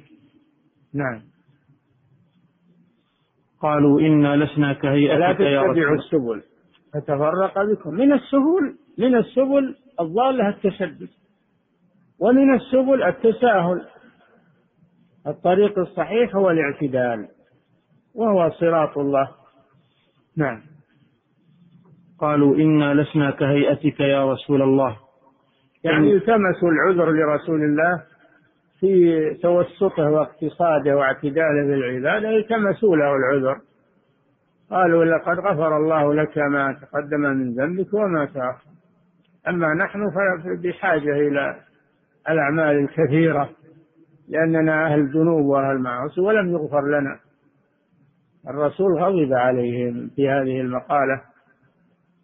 نعم. 0.95 1.23
قالوا 3.61 4.01
إنا 4.01 4.45
لسنا 4.45 4.73
كهيئتك 4.73 5.21
لا 5.21 5.33
تتبعوا 5.33 5.95
السبل. 5.95 6.43
فتفرق 6.95 7.63
بكم. 7.63 7.95
من 7.95 8.13
السبل 8.13 8.77
من 8.99 9.17
السبل 9.17 9.77
الضالة 10.01 10.49
التشدد 10.49 11.09
ومن 12.21 12.55
السبل 12.55 13.03
التساهل. 13.03 13.87
الطريق 15.27 15.79
الصحيح 15.79 16.37
هو 16.37 16.51
الاعتدال 16.51 17.29
وهو 18.15 18.51
صراط 18.51 18.99
الله. 18.99 19.29
نعم. 20.37 20.61
قالوا 22.19 22.57
إنا 22.57 22.95
لسنا 22.95 23.31
كهيئتك 23.31 24.01
يا 24.01 24.33
رسول 24.33 24.63
الله. 24.63 24.97
يعني 25.85 26.13
التمسوا 26.15 26.71
العذر 26.71 27.11
لرسول 27.11 27.65
الله 27.65 28.03
في 28.81 29.35
توسطه 29.43 30.11
واقتصاده 30.11 30.97
واعتداله 30.97 31.67
بالعبادة 31.67 32.37
التمسوا 32.37 32.97
له 32.97 33.17
العذر. 33.17 33.61
قالوا 34.71 35.05
لقد 35.05 35.39
غفر 35.39 35.77
الله 35.77 36.15
لك 36.15 36.39
ما 36.39 36.73
تقدم 36.73 37.21
من 37.21 37.55
ذنبك 37.55 37.95
وما 37.95 38.25
تأخر. 38.25 38.71
أما 39.49 39.75
نحن 39.75 40.11
فبحاجة 40.11 41.13
إلى 41.13 41.61
الأعمال 42.31 42.77
الكثيرة 42.77 43.51
لأننا 44.29 44.87
أهل 44.87 45.09
ذنوب 45.09 45.47
وأهل 45.47 45.79
معاصي 45.79 46.21
ولم 46.21 46.53
يغفر 46.53 47.01
لنا. 47.01 47.19
الرسول 48.49 48.99
غضب 48.99 49.33
عليهم 49.33 50.11
في 50.17 50.29
هذه 50.29 50.61
المقالة 50.61 51.21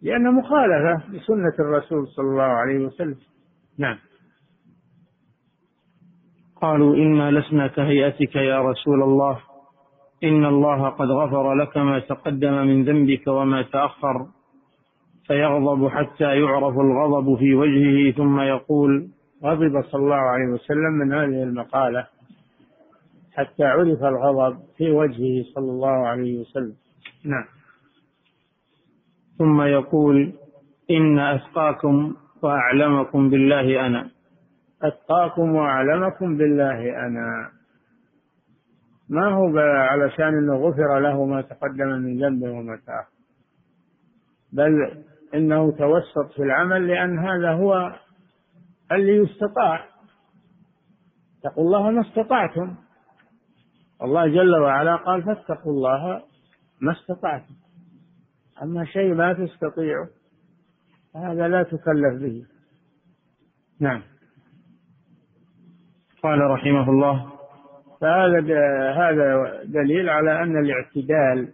لأن 0.01 0.33
مخالفة 0.33 1.09
لسنة 1.09 1.53
الرسول 1.59 2.07
صلى 2.07 2.25
الله 2.25 2.43
عليه 2.43 2.85
وسلم. 2.85 3.17
نعم. 3.77 3.97
قالوا 6.61 6.95
إنا 6.95 7.31
لسنا 7.31 7.67
كهيئتك 7.67 8.35
يا 8.35 8.61
رسول 8.61 9.03
الله. 9.03 9.39
إن 10.23 10.45
الله 10.45 10.89
قد 10.89 11.07
غفر 11.07 11.53
لك 11.53 11.77
ما 11.77 11.99
تقدم 11.99 12.53
من 12.53 12.85
ذنبك 12.85 13.27
وما 13.27 13.61
تأخر 13.61 14.27
فيغضب 15.27 15.87
حتى 15.87 16.39
يعرف 16.39 16.79
الغضب 16.79 17.37
في 17.37 17.55
وجهه 17.55 18.11
ثم 18.11 18.39
يقول 18.39 19.07
غضب 19.43 19.81
صلى 19.81 20.01
الله 20.01 20.15
عليه 20.15 20.45
وسلم 20.45 20.91
من 20.91 21.13
هذه 21.13 21.43
المقالة 21.43 22.07
حتى 23.35 23.63
عرف 23.63 24.03
الغضب 24.03 24.57
في 24.77 24.91
وجهه 24.91 25.43
صلى 25.55 25.71
الله 25.71 26.07
عليه 26.07 26.39
وسلم. 26.39 26.75
نعم. 27.25 27.45
ثم 29.37 29.61
يقول 29.61 30.33
إن 30.91 31.19
أتقاكم 31.19 32.15
وأعلمكم 32.41 33.29
بالله 33.29 33.87
أنا. 33.87 34.09
أتقاكم 34.83 35.55
وأعلمكم 35.55 36.37
بالله 36.37 37.05
أنا. 37.07 37.54
ما 39.09 39.27
هو 39.27 39.57
علشان 39.59 40.37
أنه 40.37 40.55
غفر 40.55 40.99
له 40.99 41.25
ما 41.25 41.41
تقدم 41.41 41.87
من 41.87 42.23
ذنبه 42.23 42.51
وما 42.51 42.75
تأخر. 42.75 43.15
بل 44.53 45.03
إنه 45.33 45.71
توسط 45.71 46.31
في 46.35 46.43
العمل 46.43 46.87
لأن 46.87 47.19
هذا 47.19 47.51
هو 47.51 47.95
اللي 48.91 49.15
يستطاع. 49.15 49.85
اتقوا 51.39 51.63
الله 51.63 51.91
ما 51.91 52.01
استطعتم. 52.01 52.75
الله 54.01 54.27
جل 54.27 54.55
وعلا 54.55 54.95
قال 54.95 55.23
فاتقوا 55.23 55.71
الله 55.71 56.21
ما 56.81 56.91
استطعتم. 56.91 57.55
أما 58.61 58.85
شيء 58.85 59.13
ما 59.13 59.33
تستطيعه 59.33 60.07
هذا 61.15 61.47
لا 61.47 61.63
تكلف 61.63 62.21
به. 62.21 62.45
نعم. 63.79 64.01
قال 66.23 66.39
رحمه 66.39 66.89
الله 66.89 67.34
فهذا 68.05 68.91
هذا 68.91 69.63
دليل 69.63 70.09
على 70.09 70.43
أن 70.43 70.57
الاعتدال 70.57 71.53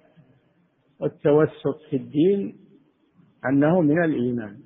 والتوسط 0.99 1.81
في 1.89 1.95
الدين 1.95 2.55
أنه 3.45 3.81
من 3.81 4.03
الإيمان. 4.03 4.57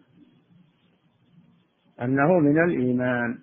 أنه 2.01 2.39
من 2.39 2.63
الإيمان. 2.63 3.38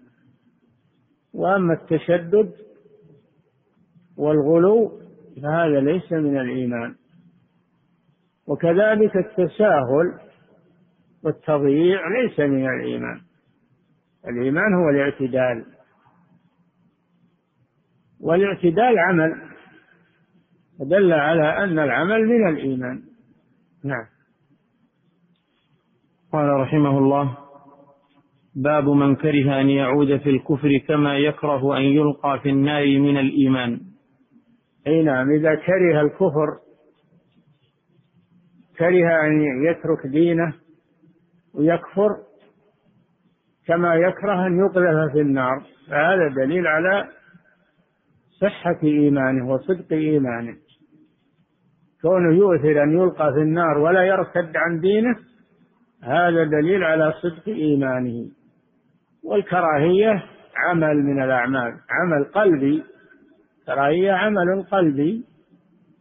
وأما 1.35 1.73
التشدد 1.75 2.53
والغلو 4.17 5.01
فهذا 5.43 5.81
ليس 5.81 6.13
من 6.13 6.41
الإيمان. 6.41 6.95
وكذلك 8.47 9.17
التساهل 9.17 10.19
والتضييع 11.25 12.01
ليس 12.09 12.41
من 12.41 12.67
الإيمان. 12.67 13.21
الإيمان 14.29 14.75
هو 14.75 14.89
الاعتدال. 14.91 15.72
والاعتدال 18.23 18.99
عمل. 18.99 19.35
فدل 20.79 21.13
على 21.13 21.65
أن 21.65 21.79
العمل 21.79 22.27
من 22.27 22.49
الإيمان. 22.49 23.03
نعم. 23.85 24.07
قال 26.33 26.49
رحمه 26.49 26.99
الله 26.99 27.39
باب 28.57 28.89
من 28.89 29.17
كره 29.17 29.61
أن 29.61 29.69
يعود 29.69 30.17
في 30.17 30.31
الكفر 30.31 30.79
كما 30.89 31.19
يكره 31.19 31.77
أن 31.77 31.83
يلقى 31.83 32.41
في 32.43 32.49
النار 32.49 32.99
من 32.99 33.17
الإيمان. 33.17 33.81
أي 34.87 35.03
نعم 35.03 35.31
إذا 35.31 35.55
كره 35.55 36.01
الكفر 36.01 36.59
كره 38.79 39.27
أن 39.27 39.43
يترك 39.65 40.07
دينه 40.07 40.55
ويكفر 41.55 42.17
كما 43.67 43.95
يكره 43.95 44.47
أن 44.47 44.59
يقذف 44.59 45.13
في 45.13 45.21
النار. 45.21 45.63
فهذا 45.89 46.29
دليل 46.29 46.67
على 46.67 47.09
صحة 48.43 48.79
إيمانه 48.83 49.53
وصدق 49.53 49.93
إيمانه. 49.93 50.57
كونه 52.03 52.35
يؤثر 52.35 52.83
أن 52.83 52.93
يلقى 52.93 53.33
في 53.33 53.41
النار 53.41 53.79
ولا 53.79 54.03
يرتد 54.03 54.57
عن 54.57 54.81
دينه 54.81 55.17
هذا 56.03 56.45
دليل 56.45 56.85
على 56.85 57.13
صدق 57.13 57.49
إيمانه. 57.49 58.29
والكراهية 59.25 60.23
عمل 60.57 60.97
من 61.03 61.23
الأعمال 61.23 61.73
عمل 61.91 62.25
قلبي. 62.25 62.83
كراهية 63.67 64.13
عمل 64.13 64.63
قلبي. 64.63 65.25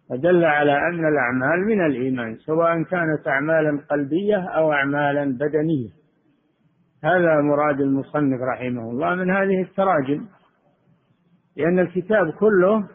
فدل 0.10 0.46
على 0.46 0.72
أن 0.72 1.06
الأعمال 1.08 1.66
من 1.66 1.86
الإيمان 1.86 2.36
سواء 2.36 2.84
كانت 2.84 3.28
أعمالا 3.28 3.82
قلبية 3.89 4.38
أو 4.38 4.74
أعمالا 4.74 5.26
بدنية. 5.26 5.89
هذا 7.04 7.42
مراد 7.42 7.82
المصنف 7.82 8.39
رحمه 8.42 8.92
الله 8.92 9.16
من 9.16 9.32
هذه 9.32 9.62
التراجم. 9.62 10.26
لأن 11.58 11.80
الكتاب 11.80 12.32
كله 12.32 12.88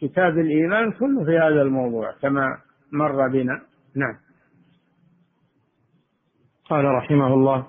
كتاب 0.00 0.38
الإيمان 0.38 0.92
كله 0.92 1.24
في 1.24 1.38
هذا 1.38 1.62
الموضوع 1.62 2.12
كما 2.22 2.58
مر 2.92 3.28
بنا. 3.28 3.60
نعم. 3.96 4.14
قال 6.70 6.84
رحمه 6.84 7.34
الله 7.34 7.66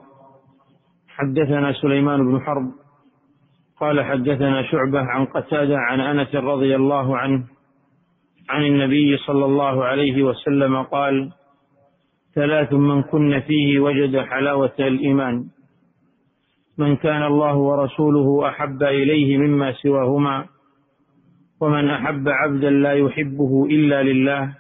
حدثنا 1.08 1.74
سليمان 1.74 2.32
بن 2.32 2.42
حرب 2.42 2.72
قال 3.80 4.04
حدثنا 4.04 4.64
شعبة 4.72 5.00
عن 5.00 5.26
قتادة 5.26 5.78
عن 5.78 6.00
أنس 6.00 6.36
رضي 6.36 6.76
الله 6.76 7.18
عنه 7.18 7.44
عن 8.50 8.64
النبي 8.64 9.18
صلى 9.18 9.46
الله 9.46 9.86
عليه 9.86 10.24
وسلم 10.24 10.84
قال 10.84 11.32
ثلاث 12.36 12.74
من 12.74 13.04
كن 13.04 13.40
فيه 13.40 13.80
وجد 13.80 14.18
حلاوة 14.18 14.76
الإيمان. 14.80 15.48
من 16.78 16.96
كان 16.96 17.24
الله 17.24 17.56
ورسوله 17.56 18.50
أحب 18.50 18.84
إليه 18.84 19.38
مما 19.38 19.72
سواهما 19.72 20.46
ومن 21.62 21.90
أحب 21.90 22.30
عبدا 22.30 22.70
لا 22.70 22.94
يحبه 22.94 23.66
إلا 23.66 24.04
لله 24.04 24.54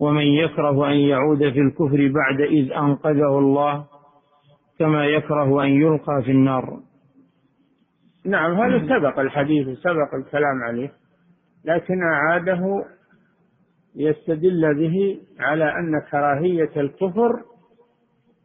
ومن 0.00 0.22
يكره 0.22 0.90
أن 0.90 0.96
يعود 0.96 1.38
في 1.38 1.60
الكفر 1.60 2.12
بعد 2.14 2.40
إذ 2.40 2.72
أنقذه 2.72 3.38
الله 3.38 3.84
كما 4.78 5.06
يكره 5.06 5.64
أن 5.64 5.68
يلقى 5.68 6.22
في 6.24 6.30
النار. 6.30 6.80
نعم 8.26 8.54
هذا 8.60 8.86
سبق 8.86 9.18
الحديث 9.18 9.78
سبق 9.78 10.14
الكلام 10.14 10.62
عليه 10.68 10.92
لكن 11.64 12.02
أعاده 12.02 12.84
يستدل 13.96 14.74
به 14.74 15.20
على 15.40 15.64
أن 15.64 16.00
كراهية 16.10 16.70
الكفر 16.76 17.42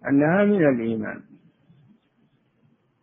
أنها 0.10 0.44
من 0.44 0.68
الإيمان. 0.70 1.29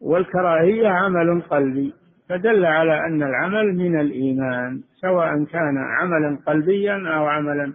والكراهية 0.01 0.89
عمل 0.89 1.43
قلبي 1.43 1.93
فدل 2.29 2.65
على 2.65 3.07
أن 3.07 3.23
العمل 3.23 3.77
من 3.77 4.01
الإيمان 4.01 4.83
سواء 5.01 5.45
كان 5.45 5.79
عملا 5.79 6.39
قلبيا 6.47 6.95
أو 6.95 7.27
عملا 7.27 7.75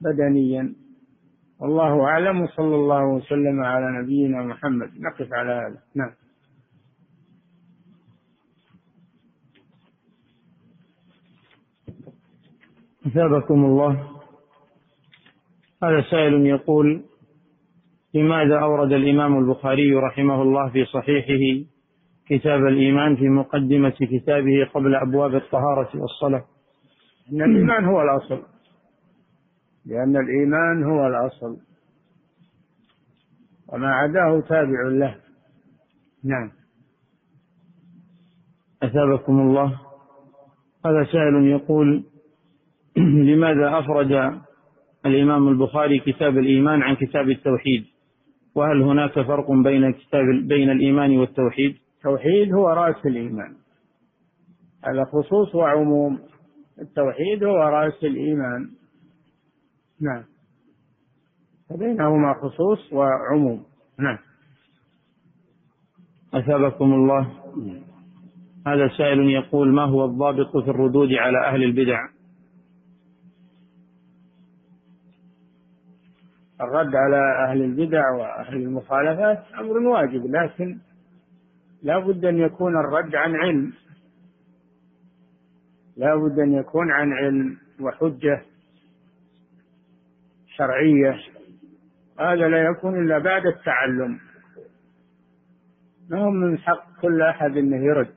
بدنيا. 0.00 0.74
والله 1.60 2.04
أعلم 2.04 2.40
وصلى 2.40 2.74
الله 2.74 3.06
وسلم 3.06 3.64
على 3.64 4.02
نبينا 4.02 4.42
محمد. 4.42 4.90
نقف 5.00 5.32
على 5.32 5.52
هذا. 5.52 5.78
نعم. 5.94 6.10
أثابكم 13.06 13.64
الله. 13.64 14.10
هذا 15.82 16.00
سائل 16.10 16.46
يقول 16.46 17.04
لماذا 18.16 18.58
أورد 18.58 18.92
الإمام 18.92 19.38
البخاري 19.38 19.94
رحمه 19.94 20.42
الله 20.42 20.68
في 20.70 20.84
صحيحه 20.84 21.66
كتاب 22.28 22.66
الإيمان 22.66 23.16
في 23.16 23.28
مقدمة 23.28 23.90
كتابه 23.90 24.64
قبل 24.74 24.94
أبواب 24.94 25.34
الطهارة 25.34 25.88
والصلاة؟ 25.94 26.44
إن 27.32 27.42
الإيمان 27.42 27.84
هو 27.84 28.02
الأصل. 28.02 28.42
لأن 29.86 30.16
الإيمان 30.16 30.84
هو 30.84 31.06
الأصل. 31.06 31.56
وما 33.68 33.88
عداه 33.88 34.40
تابع 34.40 34.88
له. 34.88 35.16
نعم. 36.24 36.50
أثابكم 38.82 39.40
الله. 39.40 39.80
هذا 40.86 41.04
سائل 41.12 41.46
يقول 41.46 42.04
لماذا 43.30 43.78
أفرد 43.78 44.40
الإمام 45.06 45.48
البخاري 45.48 45.98
كتاب 45.98 46.38
الإيمان 46.38 46.82
عن 46.82 46.96
كتاب 46.96 47.30
التوحيد؟ 47.30 47.95
وهل 48.56 48.82
هناك 48.82 49.12
فرق 49.12 49.50
بين 49.50 49.92
كتاب 49.92 50.24
بين 50.48 50.70
الإيمان 50.70 51.18
والتوحيد؟ 51.18 51.76
التوحيد 51.96 52.54
هو 52.54 52.68
رأس 52.68 53.06
الإيمان. 53.06 53.54
هذا 54.84 55.04
خصوص 55.04 55.54
وعموم. 55.54 56.18
التوحيد 56.80 57.44
هو 57.44 57.56
رأس 57.56 58.04
الإيمان. 58.04 58.70
نعم. 60.00 60.24
فبينهما 61.70 62.34
خصوص 62.34 62.92
وعموم. 62.92 63.64
نعم. 63.98 64.18
أثابكم 66.34 66.92
الله. 66.94 67.30
هذا 68.66 68.88
سائل 68.98 69.30
يقول 69.30 69.74
ما 69.74 69.84
هو 69.84 70.04
الضابط 70.04 70.56
في 70.64 70.70
الردود 70.70 71.12
على 71.12 71.48
أهل 71.48 71.62
البدع؟ 71.62 72.15
الرد 76.60 76.94
على 76.94 77.46
أهل 77.48 77.62
البدع 77.62 78.10
وأهل 78.10 78.56
المخالفات 78.56 79.44
أمر 79.58 79.78
واجب 79.78 80.26
لكن 80.26 80.78
لا 81.82 81.98
بد 81.98 82.24
أن 82.24 82.38
يكون 82.38 82.76
الرد 82.76 83.14
عن 83.14 83.36
علم. 83.36 83.72
لا 85.96 86.16
بد 86.16 86.38
أن 86.38 86.52
يكون 86.52 86.92
عن 86.92 87.12
علم 87.12 87.56
وحجة 87.80 88.42
شرعية. 90.46 91.18
هذا 92.20 92.48
لا 92.48 92.62
يكون 92.70 93.04
إلا 93.04 93.18
بعد 93.18 93.46
التعلم. 93.46 94.18
ما 96.10 96.18
هو 96.18 96.30
من 96.30 96.58
حق 96.58 97.00
كل 97.02 97.22
أحد 97.22 97.56
أنه 97.56 97.76
يرد. 97.76 98.14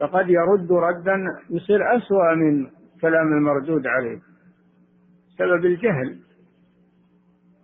فقد 0.00 0.28
يرد 0.28 0.72
ردا 0.72 1.16
يصير 1.50 1.96
أسوأ 1.96 2.34
من 2.34 2.66
كلام 3.00 3.32
المردود 3.32 3.86
عليه 3.86 4.20
سبب 5.38 5.64
الجهل. 5.64 6.23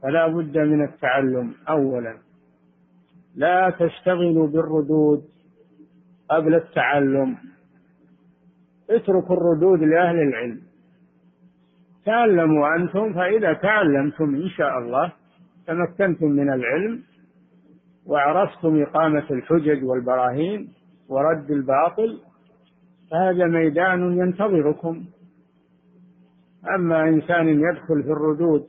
فلا 0.03 0.27
بد 0.29 0.59
من 0.59 0.85
التعلم 0.85 1.55
أولا. 1.69 2.17
لا 3.37 3.71
تشتغلوا 3.71 4.47
بالردود 4.47 5.25
قبل 6.31 6.55
التعلم. 6.55 7.37
اتركوا 8.91 9.37
الردود 9.37 9.83
لأهل 9.83 10.19
العلم. 10.19 10.61
تعلموا 12.05 12.77
أنتم 12.77 13.13
فإذا 13.13 13.53
تعلمتم 13.53 14.35
إن 14.35 14.49
شاء 14.49 14.79
الله 14.79 15.13
تمكنتم 15.67 16.27
من 16.27 16.53
العلم 16.53 17.03
وعرفتم 18.07 18.83
إقامة 18.83 19.27
الحجج 19.31 19.85
والبراهين 19.85 20.69
ورد 21.09 21.51
الباطل 21.51 22.21
فهذا 23.11 23.47
ميدان 23.47 24.19
ينتظركم. 24.19 25.05
أما 26.75 27.09
إنسان 27.09 27.49
يدخل 27.49 28.03
في 28.03 28.11
الردود 28.11 28.67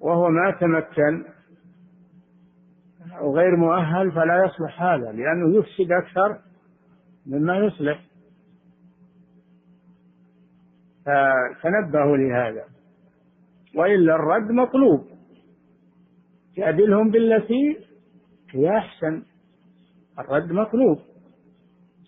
وهو 0.00 0.28
ما 0.28 0.50
تمكن 0.50 1.24
وغير 3.20 3.56
مؤهل 3.56 4.12
فلا 4.12 4.44
يصلح 4.44 4.82
هذا 4.82 5.12
لأنه 5.12 5.56
يفسد 5.58 5.92
أكثر 5.92 6.38
مما 7.26 7.56
يصلح. 7.56 8.04
فتنبهوا 11.04 12.16
لهذا. 12.16 12.64
وإلا 13.76 14.14
الرد 14.14 14.50
مطلوب. 14.50 15.06
جادلهم 16.56 17.10
بالتي 17.10 17.78
هي 18.50 18.78
أحسن. 18.78 19.22
الرد 20.18 20.52
مطلوب. 20.52 20.98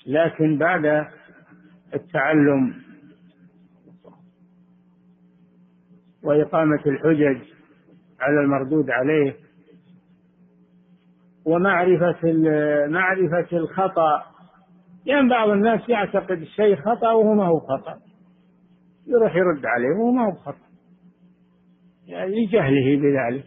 لكن 0.07 0.59
بعد 0.59 1.07
التعلم 1.95 2.75
وإقامة 6.23 6.81
الحجج 6.87 7.52
على 8.23 8.41
المردود 8.41 8.91
عليه. 8.91 9.35
ومعرفة 11.47 12.33
معرفة 12.89 13.57
الخطأ. 13.57 14.23
لأن 15.07 15.17
يعني 15.17 15.29
بعض 15.29 15.49
الناس 15.49 15.89
يعتقد 15.89 16.39
الشيء 16.39 16.77
خطأ 16.77 17.13
وهو 17.13 17.35
ما 17.35 17.47
هو 17.47 17.59
خطأ. 17.59 17.99
يروح 19.07 19.37
يرد 19.37 19.67
عليه 19.67 19.89
وهو 19.89 20.13
ما 20.13 20.27
هو 20.27 20.31
بخطأ 20.31 20.67
يعني 22.07 22.47
لجهله 22.47 22.97
بذلك. 22.97 23.45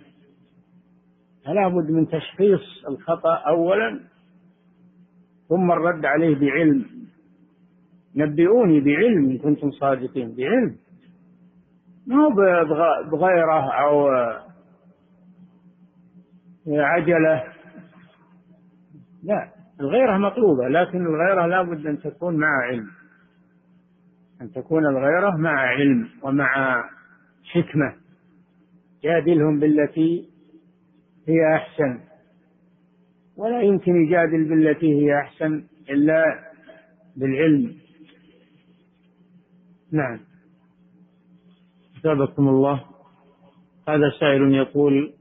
فلا 1.45 1.67
بد 1.67 1.91
من 1.91 2.07
تشخيص 2.07 2.85
الخطأ 2.89 3.35
أولا 3.47 3.99
ثم 5.49 5.71
الرد 5.71 6.05
عليه 6.05 6.35
بعلم. 6.35 6.85
نبئوني 8.15 8.79
بعلم 8.79 9.29
إن 9.29 9.37
كنتم 9.37 9.71
صادقين 9.71 10.35
بعلم. 10.35 10.75
ما 12.07 12.15
هو 12.15 12.29
بغيره 13.11 13.71
أو 13.71 14.09
عجلة. 16.67 17.43
لا 19.23 19.49
الغيرة 19.79 20.17
مطلوبة 20.17 20.67
لكن 20.67 21.05
الغيرة 21.05 21.45
لا 21.45 21.61
بد 21.61 21.87
أن 21.87 21.99
تكون 21.99 22.37
مع 22.37 22.47
علم. 22.47 22.87
أن 24.41 24.51
تكون 24.51 24.85
الغيرة 24.85 25.37
مع 25.37 25.59
علم 25.59 26.09
ومع 26.23 26.83
حكمة. 27.43 27.95
جادلهم 29.03 29.59
بالتي 29.59 30.29
هي 31.27 31.55
أحسن. 31.55 31.99
ولا 33.37 33.61
يمكن 33.61 33.95
يجادل 33.95 34.49
بالتي 34.49 35.01
هي 35.01 35.19
أحسن 35.19 35.63
إلا 35.89 36.23
بالعلم. 37.17 37.75
نعم. 39.91 40.19
أثابكم 41.97 42.47
الله. 42.47 42.83
هذا 43.87 44.09
سائل 44.19 44.55
يقول 44.55 45.14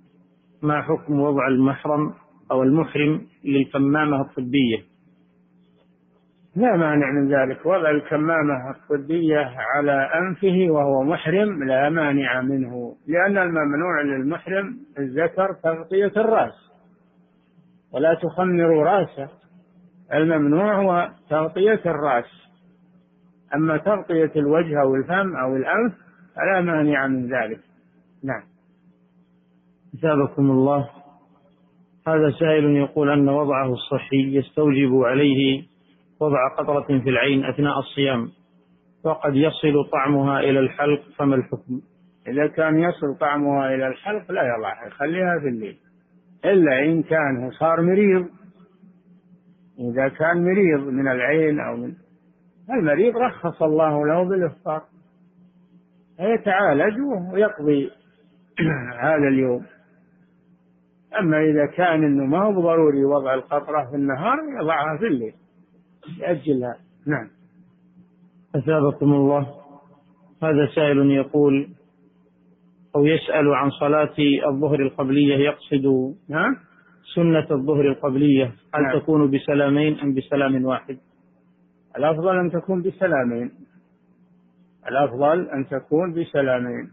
ما 0.64 0.82
حكم 0.82 1.20
وضع 1.20 1.48
المحرم 1.48 2.14
أو 2.50 2.62
المحرم 2.62 3.26
للكمامة 3.44 4.20
الطبية؟ 4.20 4.78
لا 6.56 6.76
مانع 6.76 7.10
من 7.10 7.34
ذلك 7.34 7.66
وضع 7.66 7.90
الكمامة 7.90 8.70
الطبية 8.70 9.52
على 9.74 10.10
أنفه 10.14 10.66
وهو 10.70 11.02
محرم 11.02 11.64
لا 11.64 11.88
مانع 11.88 12.40
منه 12.42 12.96
لأن 13.06 13.38
الممنوع 13.38 14.02
للمحرم 14.02 14.78
الذكر 14.98 15.52
تغطية 15.62 16.12
الرأس 16.16 16.70
ولا 17.92 18.14
تخمروا 18.14 18.84
رأسه 18.84 19.28
الممنوع 20.12 20.82
هو 20.82 21.10
تغطية 21.30 21.80
الرأس 21.86 22.44
أما 23.54 23.76
تغطية 23.76 24.32
الوجه 24.36 24.82
أو 24.82 24.94
الفم 24.94 25.36
أو 25.36 25.56
الأنف 25.56 25.92
فلا 26.36 26.60
مانع 26.60 27.06
من 27.06 27.26
ذلك. 27.26 27.60
نعم. 28.24 28.53
أثابكم 29.94 30.50
الله. 30.50 30.90
هذا 32.06 32.30
سائل 32.40 32.64
يقول 32.64 33.10
أن 33.10 33.28
وضعه 33.28 33.72
الصحي 33.72 34.36
يستوجب 34.36 34.94
عليه 34.94 35.62
وضع 36.20 36.48
قطرة 36.58 36.98
في 36.98 37.10
العين 37.10 37.44
أثناء 37.44 37.78
الصيام 37.78 38.30
وقد 39.04 39.36
يصل 39.36 39.90
طعمها 39.92 40.40
إلى 40.40 40.58
الحلق 40.58 41.02
فما 41.16 41.36
الحكم؟ 41.36 41.80
إذا 42.28 42.46
كان 42.46 42.78
يصل 42.78 43.18
طعمها 43.20 43.74
إلى 43.74 43.88
الحلق 43.88 44.32
لا 44.32 44.42
يضعها 44.56 44.90
خليها 44.90 45.38
في 45.40 45.48
الليل. 45.48 45.76
إلا 46.44 46.82
إن 46.82 47.02
كان 47.02 47.50
صار 47.50 47.80
مريض. 47.80 48.28
إذا 49.78 50.08
كان 50.08 50.44
مريض 50.44 50.88
من 50.88 51.08
العين 51.08 51.60
أو 51.60 51.76
من 51.76 51.92
المريض 52.70 53.16
رخص 53.16 53.62
الله 53.62 54.06
له 54.06 54.24
بالإفطار. 54.28 54.82
فيتعالج 56.16 57.00
ويقضي 57.32 57.90
هذا 59.00 59.28
اليوم. 59.28 59.73
أما 61.18 61.40
إذا 61.40 61.66
كان 61.66 62.04
أنه 62.04 62.24
ما 62.24 62.44
هو 62.44 62.60
ضروري 62.60 63.04
وضع 63.04 63.34
القطرة 63.34 63.90
في 63.90 63.96
النهار 63.96 64.38
يضعها 64.62 64.98
في 64.98 65.06
الليل 65.06 65.34
يأجلها. 66.18 66.76
نعم. 67.06 67.28
أثابكم 68.54 69.12
الله. 69.12 69.46
هذا 70.42 70.68
سائل 70.74 71.10
يقول 71.10 71.68
أو 72.96 73.06
يسأل 73.06 73.54
عن 73.54 73.70
صلاة 73.70 74.14
الظهر 74.46 74.80
القبلية 74.80 75.36
يقصد 75.36 76.14
نعم. 76.28 76.56
سنة 77.14 77.46
الظهر 77.50 77.88
القبلية. 77.88 78.44
هل 78.74 78.82
نعم. 78.82 78.98
تكون 78.98 79.30
بسلامين 79.30 79.98
أم 80.00 80.14
بسلام 80.14 80.64
واحد؟ 80.64 80.98
الأفضل 81.96 82.38
أن 82.38 82.50
تكون 82.50 82.82
بسلامين. 82.82 83.50
الأفضل 84.88 85.48
أن 85.50 85.66
تكون 85.66 86.12
بسلامين. 86.14 86.90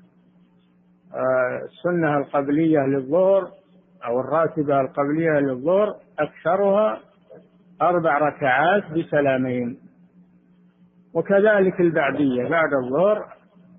آه، 1.14 1.66
السنة 1.66 2.18
القبلية 2.18 2.80
للظهر 2.80 3.61
أو 4.06 4.20
الراتبة 4.20 4.82
القبلية 4.82 5.40
للظهر 5.40 5.96
أكثرها 6.20 7.00
أربع 7.82 8.18
ركعات 8.18 8.84
بسلامين 8.92 9.78
وكذلك 11.14 11.82
البعدية 11.82 12.50
بعد 12.50 12.74
الظهر 12.84 13.26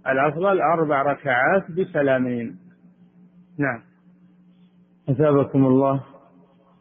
الأفضل 0.09 0.61
أربع 0.61 1.03
ركعات 1.03 1.71
بسلامين 1.71 2.57
نعم. 3.59 3.81
أثابكم 5.09 5.67
الله. 5.67 6.01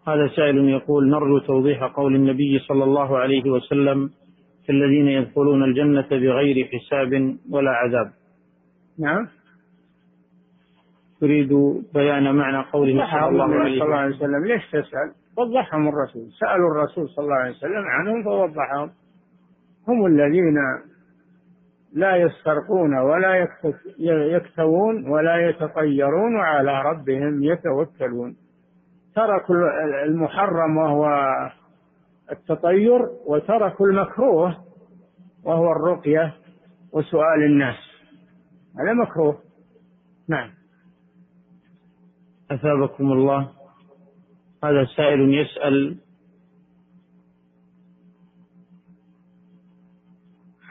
هذا 0.07 0.27
سائل 0.35 0.69
يقول 0.69 1.09
نرجو 1.09 1.39
توضيح 1.39 1.83
قول 1.83 2.15
النبي 2.15 2.59
صلى 2.59 2.83
الله 2.83 3.17
عليه 3.17 3.51
وسلم 3.51 4.09
في 4.65 4.71
الذين 4.71 5.07
يدخلون 5.07 5.63
الجنة 5.63 6.07
بغير 6.11 6.67
حساب 6.67 7.37
ولا 7.51 7.71
عذاب. 7.71 8.11
نعم. 8.99 9.27
تريد 11.21 11.53
بيان 11.93 12.35
معنى 12.35 12.65
قوله 12.73 13.07
صلى 13.11 13.27
الله 13.27 13.43
عليه 13.43 13.79
صلى 13.79 13.85
الله 13.85 13.95
عليه 13.95 14.15
وسلم. 14.15 14.29
وسلم 14.29 14.45
ليش 14.45 14.65
تسأل؟ 14.67 15.11
وضحهم 15.37 15.87
الرسول. 15.87 16.31
سألوا 16.39 16.71
الرسول 16.71 17.09
صلى 17.09 17.25
الله 17.25 17.35
عليه 17.35 17.51
وسلم 17.51 17.83
عنهم 17.87 18.23
فوضحهم. 18.23 18.89
هم 19.87 20.05
الذين 20.05 20.57
لا 21.93 22.15
يسترقون 22.15 22.97
ولا 22.97 23.47
يكتوون 23.99 25.09
ولا 25.09 25.49
يتطيرون 25.49 26.35
وعلى 26.35 26.81
ربهم 26.81 27.43
يتوكلون. 27.43 28.35
تركوا 29.15 29.55
المحرم 30.05 30.77
وهو 30.77 31.05
التطير 32.31 33.01
وتركوا 33.27 33.87
المكروه 33.87 34.57
وهو 35.45 35.71
الرقية 35.71 36.33
وسؤال 36.93 37.43
الناس. 37.43 37.77
هذا 38.79 38.93
مكروه. 38.93 39.37
نعم. 40.29 40.49
أثابكم 42.51 43.11
الله. 43.11 43.49
هذا 44.63 44.85
سائل 44.97 45.33
يسأل 45.33 45.97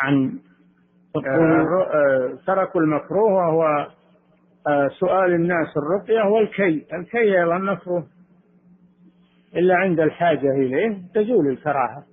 عن 0.00 0.38
آه، 1.16 1.20
آه، 1.20 2.38
تركوا 2.46 2.80
المكروه 2.80 3.32
وهو 3.32 3.86
آه، 4.66 4.88
سؤال 4.88 5.34
الناس 5.34 5.76
الرقية 5.76 6.22
والكي. 6.22 6.86
الكي 6.92 7.40
أيضا 7.40 7.58
مكروه 7.58 8.06
إلا 9.56 9.74
عند 9.74 10.00
الحاجة 10.00 10.50
إليه 10.50 10.98
تزول 11.14 11.48
الكراهة. 11.48 12.04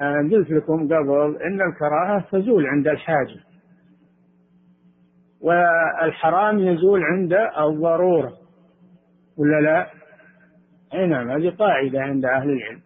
أنا 0.00 0.30
قلت 0.32 0.50
لكم 0.50 0.84
قبل 0.84 1.38
إن 1.42 1.60
الكراهة 1.62 2.24
تزول 2.32 2.66
عند 2.66 2.88
الحاجة. 2.88 3.40
والحرام 5.40 6.58
يزول 6.58 7.02
عند 7.02 7.32
الضرورة. 7.58 8.41
ولا 9.36 9.60
لا؟ 9.60 9.90
أي 10.94 11.06
نعم 11.06 11.30
هذه 11.30 11.50
قاعدة 11.50 12.02
عند 12.02 12.24
أهل 12.24 12.50
العلم. 12.50 12.80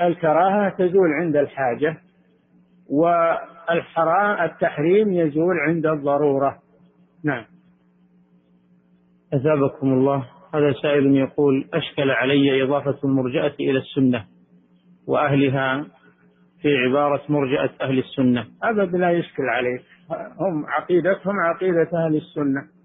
الكراهة 0.00 0.68
تزول 0.68 1.12
عند 1.12 1.36
الحاجة 1.36 1.96
والحرام 2.90 4.50
التحريم 4.50 5.12
يزول 5.12 5.58
عند 5.58 5.86
الضرورة. 5.86 6.58
نعم. 7.24 7.44
أثابكم 9.34 9.92
الله. 9.92 10.26
هذا 10.54 10.72
سائل 10.82 11.16
يقول 11.16 11.68
أشكل 11.74 12.10
علي 12.10 12.62
إضافة 12.62 12.98
المرجئة 13.04 13.54
إلى 13.60 13.78
السنة 13.78 14.24
وأهلها 15.06 15.86
في 16.62 16.76
عبارة 16.76 17.22
مرجئة 17.28 17.70
أهل 17.80 17.98
السنة. 17.98 18.46
أبد 18.62 18.96
لا 18.96 19.10
يشكل 19.10 19.42
عليك. 19.42 19.82
هم 20.40 20.66
عقيدتهم 20.66 21.40
عقيدة 21.40 21.88
أهل 22.06 22.16
السنة. 22.16 22.77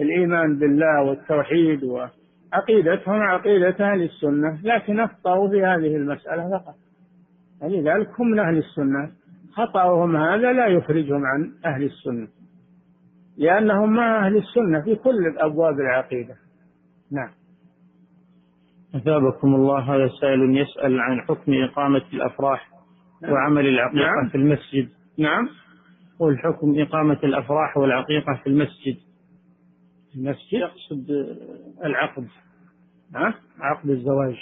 الإيمان 0.00 0.58
بالله 0.58 1.02
والتوحيد 1.02 1.84
وعقيدتهم 1.84 3.22
عقيدة 3.22 3.92
أهل 3.92 4.02
السنة 4.02 4.58
لكن 4.62 5.00
أخطأوا 5.00 5.48
في 5.48 5.64
هذه 5.64 5.96
المسألة 5.96 6.58
فقط. 6.58 6.74
لذلك 7.62 8.20
هم 8.20 8.30
من 8.30 8.38
أهل 8.38 8.58
السنة. 8.58 9.10
خطأهم 9.52 10.16
هذا 10.16 10.52
لا 10.52 10.66
يخرجهم 10.66 11.26
عن 11.26 11.52
أهل 11.64 11.82
السنة 11.82 12.28
لأنهم 13.38 13.92
مع 13.92 14.26
أهل 14.26 14.36
السنة 14.36 14.80
في 14.80 14.94
كل 14.94 15.38
أبواب 15.38 15.80
العقيدة. 15.80 16.34
نعم. 17.12 17.30
أثابكم 18.94 19.54
الله 19.54 19.78
هذا 19.78 20.08
سائل 20.20 20.56
يسأل 20.56 21.00
عن 21.00 21.20
حكم 21.20 21.52
إقامة 21.52 22.02
الأفراح 22.12 22.70
وعمل 23.22 23.66
العقيقة 23.66 24.20
نعم. 24.20 24.28
في 24.28 24.34
المسجد. 24.34 24.88
نعم. 25.18 25.48
والحكم 26.20 26.74
إقامة 26.80 27.18
الأفراح 27.24 27.76
والعقيقة 27.76 28.40
في 28.42 28.46
المسجد. 28.46 28.96
المسجد 30.16 30.52
يقصد 30.52 31.10
العقد 31.84 32.26
ها؟ 33.14 33.34
عقد 33.60 33.90
الزواج. 33.90 34.36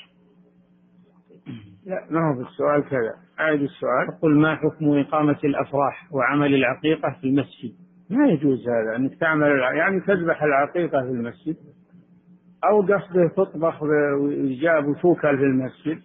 لا 1.87 2.07
ما 2.11 2.29
هو 2.29 2.39
بالسؤال 2.39 2.89
كذا. 2.91 3.15
أعد 3.41 3.61
السؤال. 3.61 4.09
يقول 4.09 4.39
ما 4.39 4.57
حكم 4.57 4.99
إقامة 4.99 5.39
الأفراح 5.45 6.13
وعمل 6.13 6.55
العقيقة 6.55 7.17
في 7.21 7.27
المسجد؟ 7.27 7.73
ما 8.11 8.29
يجوز 8.29 8.69
هذا 8.69 8.97
أنك 8.97 9.15
تعمل 9.21 9.47
يعني 9.77 10.01
تذبح 10.01 10.43
العقيقة 10.43 11.03
في 11.03 11.09
المسجد 11.11 11.57
أو 12.65 12.83
قصده 12.83 13.29
تطبخ 13.37 13.83
ويجاب 13.83 14.89
وتوكل 14.89 15.39
في 15.39 15.45
المسجد. 15.45 16.03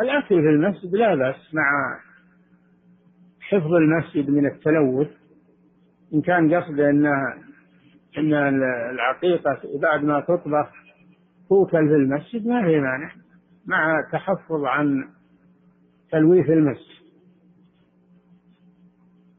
الأكل 0.00 0.28
في 0.42 0.48
المسجد 0.48 0.94
لا 0.94 1.14
بأس 1.14 1.54
مع 1.54 1.98
حفظ 3.40 3.72
المسجد 3.72 4.30
من 4.30 4.46
التلوث 4.46 5.08
إن 6.14 6.20
كان 6.20 6.54
قصده 6.54 6.90
ان 6.90 7.06
إن 8.18 8.34
العقيقة 8.90 9.60
بعد 9.82 10.04
ما 10.04 10.20
تطبخ 10.20 10.72
توكل 11.48 11.88
في 11.88 11.94
المسجد 11.94 12.46
ما 12.46 12.62
في 12.62 12.80
مانع 12.80 13.12
مع 13.66 14.08
تحفظ 14.12 14.64
عن 14.64 15.08
تلويث 16.10 16.50
المسجد. 16.50 17.04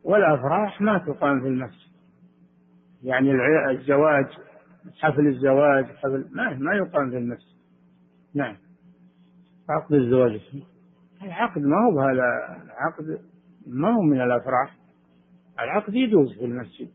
والأفراح 0.04 0.82
ما 0.82 0.98
تقام 0.98 1.42
في 1.42 1.48
المسجد. 1.48 1.96
يعني 3.04 3.32
الزواج 3.72 4.26
حفل 5.00 5.28
الزواج 5.28 5.86
حفل 5.86 6.26
ما 6.32 6.54
ما 6.54 6.76
يقام 6.76 7.10
في 7.10 7.18
المسجد. 7.18 7.56
نعم. 8.36 8.56
عقد 9.70 9.94
الزواج. 9.94 10.42
العقد 11.22 11.62
ما 11.62 11.78
هو 11.86 11.96
بهذا 11.96 12.62
العقد 12.64 13.22
ما 13.68 13.96
هو 13.96 14.02
من 14.02 14.22
الأفراح. 14.22 14.76
العقد 15.60 15.94
يجوز 15.94 16.34
في 16.40 16.46
المسجد. 16.46 16.90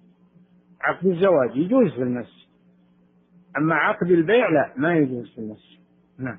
عقد 0.81 1.07
الزواج 1.07 1.57
يجوز 1.57 1.93
في 1.93 2.03
المسجد. 2.03 2.51
أما 3.59 3.74
عقد 3.74 4.11
البيع 4.11 4.49
لا 4.49 4.72
ما 4.76 4.97
يجوز 4.97 5.35
في 5.35 5.39
المسجد. 5.39 5.81
نعم. 6.18 6.39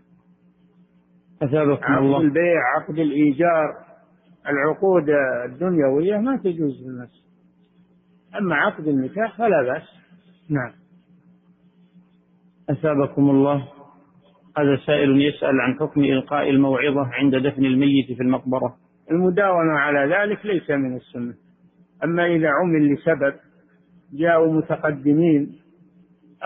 أثابكم 1.44 1.84
عقد 1.84 2.04
الله. 2.04 2.22
البيع 2.22 2.62
عقد 2.76 3.00
الإيجار 3.00 3.76
العقود 4.48 5.10
الدنيوية 5.46 6.18
ما 6.18 6.38
تجوز 6.38 6.84
في 6.84 6.88
المسجد. 6.88 7.22
أما 8.40 8.56
عقد 8.56 8.88
النكاح 8.88 9.38
فلا 9.38 9.64
بأس. 9.64 9.90
نعم. 10.50 10.72
أثابكم 12.70 13.30
الله. 13.30 13.68
هذا 14.58 14.76
سائل 14.86 15.22
يسأل 15.22 15.62
عن 15.62 15.80
حكم 15.80 16.04
إلقاء 16.04 16.50
الموعظة 16.50 17.06
عند 17.06 17.36
دفن 17.36 17.66
الميت 17.66 18.18
في 18.18 18.24
المقبرة. 18.24 18.76
المداومة 19.12 19.74
على 19.74 20.16
ذلك 20.16 20.46
ليس 20.46 20.70
من 20.70 20.96
السنة. 20.96 21.34
أما 22.04 22.26
إذا 22.26 22.50
عمل 22.50 22.94
لسبب 22.94 23.34
جاءوا 24.14 24.54
متقدمين 24.54 25.56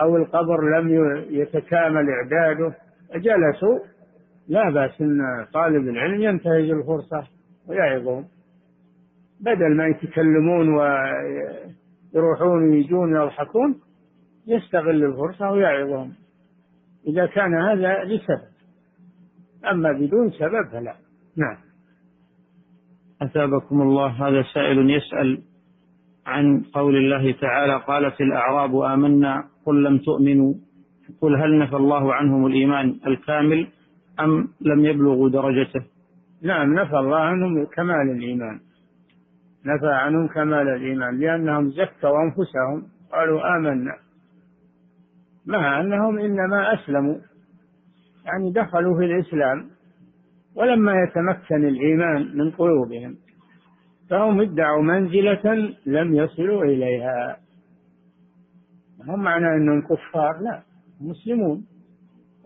أو 0.00 0.16
القبر 0.16 0.78
لم 0.78 0.88
يتكامل 1.30 2.06
إعداده 2.10 2.74
جلسوا 3.14 3.78
لا 4.48 4.70
بأس 4.70 5.00
أن 5.00 5.46
طالب 5.52 5.88
العلم 5.88 6.22
ينتهز 6.22 6.70
الفرصة 6.70 7.28
ويعظهم. 7.68 8.24
بدل 9.40 9.76
ما 9.76 9.86
يتكلمون 9.86 10.68
ويروحون 10.74 12.70
ويجون 12.70 13.16
ويضحكون 13.16 13.80
يستغل 14.46 15.04
الفرصة 15.04 15.50
ويعظهم. 15.50 16.12
إذا 17.06 17.26
كان 17.26 17.54
هذا 17.54 18.04
لسبب. 18.04 18.56
أما 19.70 19.92
بدون 19.92 20.30
سبب 20.30 20.68
فلا. 20.72 20.94
نعم. 21.36 21.56
أثابكم 23.22 23.82
الله 23.82 24.28
هذا 24.28 24.42
سائل 24.54 24.90
يسأل 24.90 25.42
عن 26.26 26.62
قول 26.74 26.96
الله 26.96 27.32
تعالى 27.32 27.76
قالت 27.76 28.20
الأعراب 28.20 28.76
آمنا 28.76 29.44
قل 29.66 29.84
لم 29.84 29.98
تؤمنوا 29.98 30.54
يقول 31.10 31.36
هل 31.36 31.58
نفى 31.58 31.76
الله 31.76 32.14
عنهم 32.14 32.46
الإيمان 32.46 33.00
الكامل 33.06 33.68
أم 34.20 34.48
لم 34.60 34.84
يبلغوا 34.84 35.28
درجته؟ 35.28 35.80
نعم 36.42 36.74
نفى 36.74 36.98
الله 36.98 37.16
عنهم 37.16 37.64
كمال 37.64 38.10
الإيمان. 38.10 38.60
نفى 39.66 39.92
عنهم 39.92 40.28
كمال 40.28 40.68
الإيمان 40.68 41.18
لأنهم 41.18 41.70
زكوا 41.70 42.22
أنفسهم 42.22 42.88
قالوا 43.12 43.56
آمنا. 43.56 43.96
مع 45.46 45.80
أنهم 45.80 46.18
إنما 46.18 46.74
أسلموا 46.74 47.16
يعني 48.24 48.50
دخلوا 48.52 48.98
في 48.98 49.04
الإسلام 49.04 49.70
ولما 50.54 50.92
يتمكن 51.02 51.68
الإيمان 51.68 52.36
من 52.38 52.50
قلوبهم. 52.50 53.25
فهم 54.10 54.40
ادعوا 54.40 54.82
منزلة 54.82 55.74
لم 55.86 56.14
يصلوا 56.14 56.64
إليها. 56.64 57.36
هم 59.08 59.22
معنى 59.22 59.46
أنهم 59.46 59.82
كفار؟ 59.82 60.40
لا 60.40 60.62
مسلمون. 61.00 61.66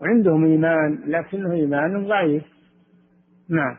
وعندهم 0.01 0.45
إيمان 0.45 0.99
لكنه 1.07 1.53
إيمان 1.53 2.07
ضعيف. 2.07 2.43
نعم. 3.49 3.77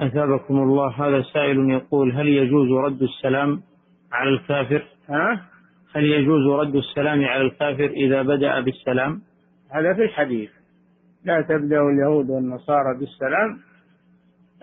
أثابكم 0.00 0.58
الله 0.58 0.90
هذا 0.90 1.22
سائل 1.22 1.70
يقول 1.70 2.12
هل 2.12 2.28
يجوز 2.28 2.68
رد 2.70 3.02
السلام 3.02 3.62
على 4.12 4.30
الكافر؟ 4.30 4.86
ها؟ 5.08 5.42
هل 5.94 6.04
يجوز 6.04 6.46
رد 6.46 6.76
السلام 6.76 7.24
على 7.24 7.42
الكافر 7.42 7.90
إذا 7.90 8.22
بدأ 8.22 8.60
بالسلام؟ 8.60 9.22
هذا 9.70 9.94
في 9.94 10.02
الحديث. 10.02 10.50
لا 11.24 11.40
تبدأ 11.40 11.80
اليهود 11.80 12.30
والنصارى 12.30 12.98
بالسلام 12.98 13.71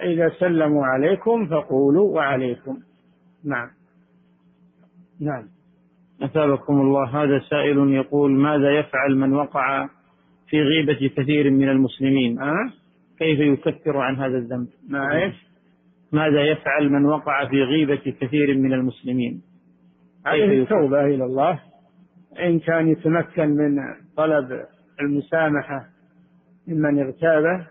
إذا 0.01 0.29
سلموا 0.29 0.85
عليكم 0.85 1.47
فقولوا 1.47 2.15
وعليكم. 2.15 2.77
نعم. 3.45 3.69
نعم. 5.19 5.43
أثابكم 6.21 6.81
الله. 6.81 7.23
هذا 7.23 7.39
سائل 7.39 7.93
يقول 7.93 8.31
ماذا 8.31 8.79
يفعل 8.79 9.15
من 9.15 9.33
وقع 9.33 9.87
في 10.47 10.61
غيبة 10.61 11.11
كثير 11.17 11.51
من 11.51 11.69
المسلمين؟ 11.69 12.41
أه؟ 12.41 12.71
كيف 13.19 13.39
يكفر 13.39 13.97
عن 13.97 14.15
هذا 14.15 14.37
الذنب؟ 14.37 14.67
ما 14.89 15.23
إيش 15.23 15.35
ماذا 16.11 16.41
يفعل 16.41 16.89
من 16.89 17.05
وقع 17.05 17.45
في 17.45 17.63
غيبة 17.63 18.15
كثير 18.21 18.57
من 18.57 18.73
المسلمين؟ 18.73 19.41
هذه 20.25 20.61
التوبة 20.61 21.05
إلى 21.05 21.25
الله. 21.25 21.59
إن 22.39 22.59
كان 22.59 22.87
يتمكن 22.87 23.49
من 23.49 23.77
طلب 24.17 24.65
المسامحة 25.01 25.85
ممن 26.67 26.99
اغتابه 26.99 27.67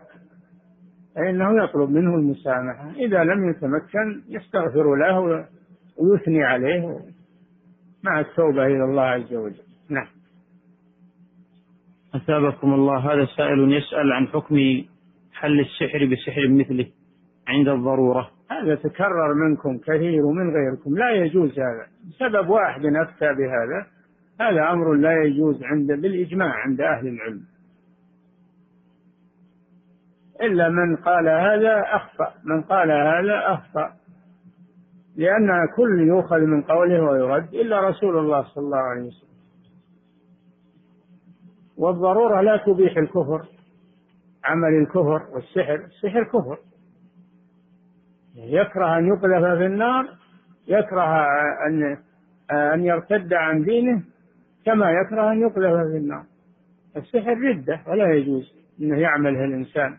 فإنه 1.15 1.65
يطلب 1.65 1.91
منه 1.91 2.15
المسامحة. 2.15 2.91
إذا 2.97 3.25
لم 3.25 3.51
يتمكن 3.51 4.23
يستغفر 4.29 4.95
له 4.95 5.47
ويثني 5.99 6.45
عليه 6.45 6.99
مع 8.05 8.21
التوبة 8.21 8.67
إلى 8.67 8.85
الله 8.85 9.03
عز 9.03 9.35
وجل. 9.35 9.63
نعم. 9.91 10.07
أثابكم 12.15 12.75
الله. 12.75 13.13
هذا 13.13 13.27
سائل 13.37 13.73
يسأل 13.73 14.13
عن 14.13 14.27
حكم 14.29 14.57
حل 15.33 15.61
السحر 15.61 16.05
بسحر 16.13 16.49
مثله 16.49 16.87
عند 17.49 17.69
الضرورة. 17.69 18.31
هذا 18.51 18.75
تكرر 18.75 19.35
منكم 19.35 19.79
كثير 19.79 20.25
ومن 20.25 20.51
غيركم. 20.51 20.99
لا 20.99 21.11
يجوز 21.11 21.59
هذا. 21.59 21.87
سبب 22.19 22.49
واحد 22.49 22.87
أفتى 22.87 23.35
بهذا. 23.35 23.87
هذا 24.41 24.73
أمر 24.73 24.95
لا 24.95 25.23
يجوز 25.23 25.63
عند 25.63 25.87
بالإجماع 25.87 26.53
عند 26.55 26.81
أهل 26.81 27.09
العلم. 27.09 27.43
إلا 30.43 30.69
من 30.69 30.97
قال 30.97 31.29
هذا 31.29 31.85
أخطأ 31.87 32.35
من 32.45 32.63
قال 32.63 32.91
هذا 32.91 33.55
أخطأ 33.55 33.93
لأن 35.17 35.69
كل 35.77 36.01
يؤخذ 36.01 36.39
من 36.39 36.63
قوله 36.63 37.03
ويرد 37.03 37.55
إلا 37.55 37.89
رسول 37.89 38.19
الله 38.19 38.43
صلى 38.43 38.65
الله 38.65 38.79
عليه 38.79 39.07
وسلم. 39.07 39.29
والضرورة 41.77 42.41
لا 42.41 42.57
تبيح 42.57 42.97
الكفر 42.97 43.45
عمل 44.45 44.75
الكفر 44.83 45.23
والسحر 45.33 45.75
السحر 45.75 46.25
كفر. 46.25 46.59
يكره 48.37 48.99
أن 48.99 49.07
يقذف 49.07 49.59
في 49.59 49.67
النار 49.67 50.09
يكره 50.69 51.27
أن 51.67 51.99
أن 52.51 52.85
يرتد 52.85 53.33
عن 53.33 53.63
دينه 53.63 54.03
كما 54.65 54.91
يكره 54.91 55.33
أن 55.33 55.41
يقذف 55.41 55.91
في 55.91 55.97
النار. 55.97 56.25
السحر 56.97 57.39
ردة 57.41 57.81
ولا 57.87 58.13
يجوز 58.15 58.53
أنه 58.81 58.99
يعمله 58.99 59.45
الإنسان. 59.45 59.97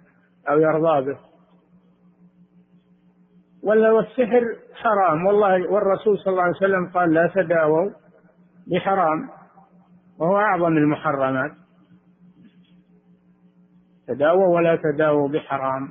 أو 0.50 0.60
يرضى 0.60 1.06
به. 1.06 1.18
ولا 3.64 3.92
والسحر 3.92 4.42
حرام. 4.74 5.26
والله 5.26 5.72
والرسول 5.72 6.18
صلى 6.18 6.32
الله 6.32 6.44
عليه 6.44 6.56
وسلم 6.56 6.90
قال 6.94 7.14
لا 7.14 7.32
تداووا 7.36 7.90
بحرام. 8.68 9.30
وهو 10.20 10.38
أعظم 10.38 10.78
المحرمات. 10.78 11.52
تداووا 14.08 14.56
ولا 14.56 14.76
تداووا 14.76 15.28
بحرام. 15.30 15.90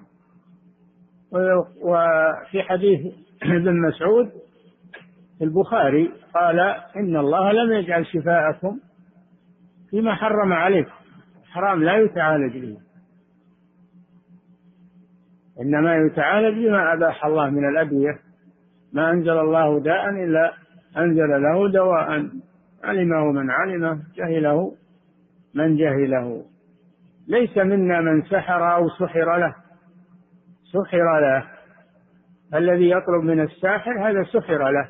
وفي 1.83 2.63
حديث 2.63 3.15
ابن 3.43 3.89
مسعود 3.89 4.31
في 5.39 5.45
البخاري 5.45 6.13
قال 6.35 6.61
إن 6.97 7.17
الله 7.17 7.53
لم 7.53 7.73
يجعل 7.73 8.07
شفاءكم 8.07 8.81
فيما 9.91 10.15
حرم 10.15 10.53
عليكم. 10.53 10.93
حرام 11.45 11.85
لا 11.85 11.97
يتعالج 11.97 12.59
به. 12.59 12.88
إنما 15.61 15.97
يتعالج 15.97 16.67
بما 16.67 16.93
أباح 16.93 17.25
الله 17.25 17.51
من 17.51 17.69
الأدوية. 17.69 18.19
ما 18.93 19.11
أنزل 19.11 19.39
الله 19.39 19.81
داء 19.81 20.09
إلا 20.09 20.53
أنزل 20.97 21.43
له 21.43 21.73
دواء. 21.73 22.29
علمه 22.85 23.33
من 23.33 23.51
علمه 23.51 24.03
جهله 24.17 24.75
من 25.55 25.77
جهله. 25.77 26.45
ليس 27.29 27.59
منا 27.59 28.01
من 28.01 28.23
سحر 28.23 28.75
أو 28.75 28.89
سحر 28.89 29.37
له. 29.37 29.55
سحر 30.73 31.21
له. 31.21 31.45
الذي 32.55 32.91
يطلب 32.91 33.23
من 33.25 33.41
الساحر 33.41 34.11
هذا 34.11 34.23
سحر 34.23 34.71
له. 34.71 34.89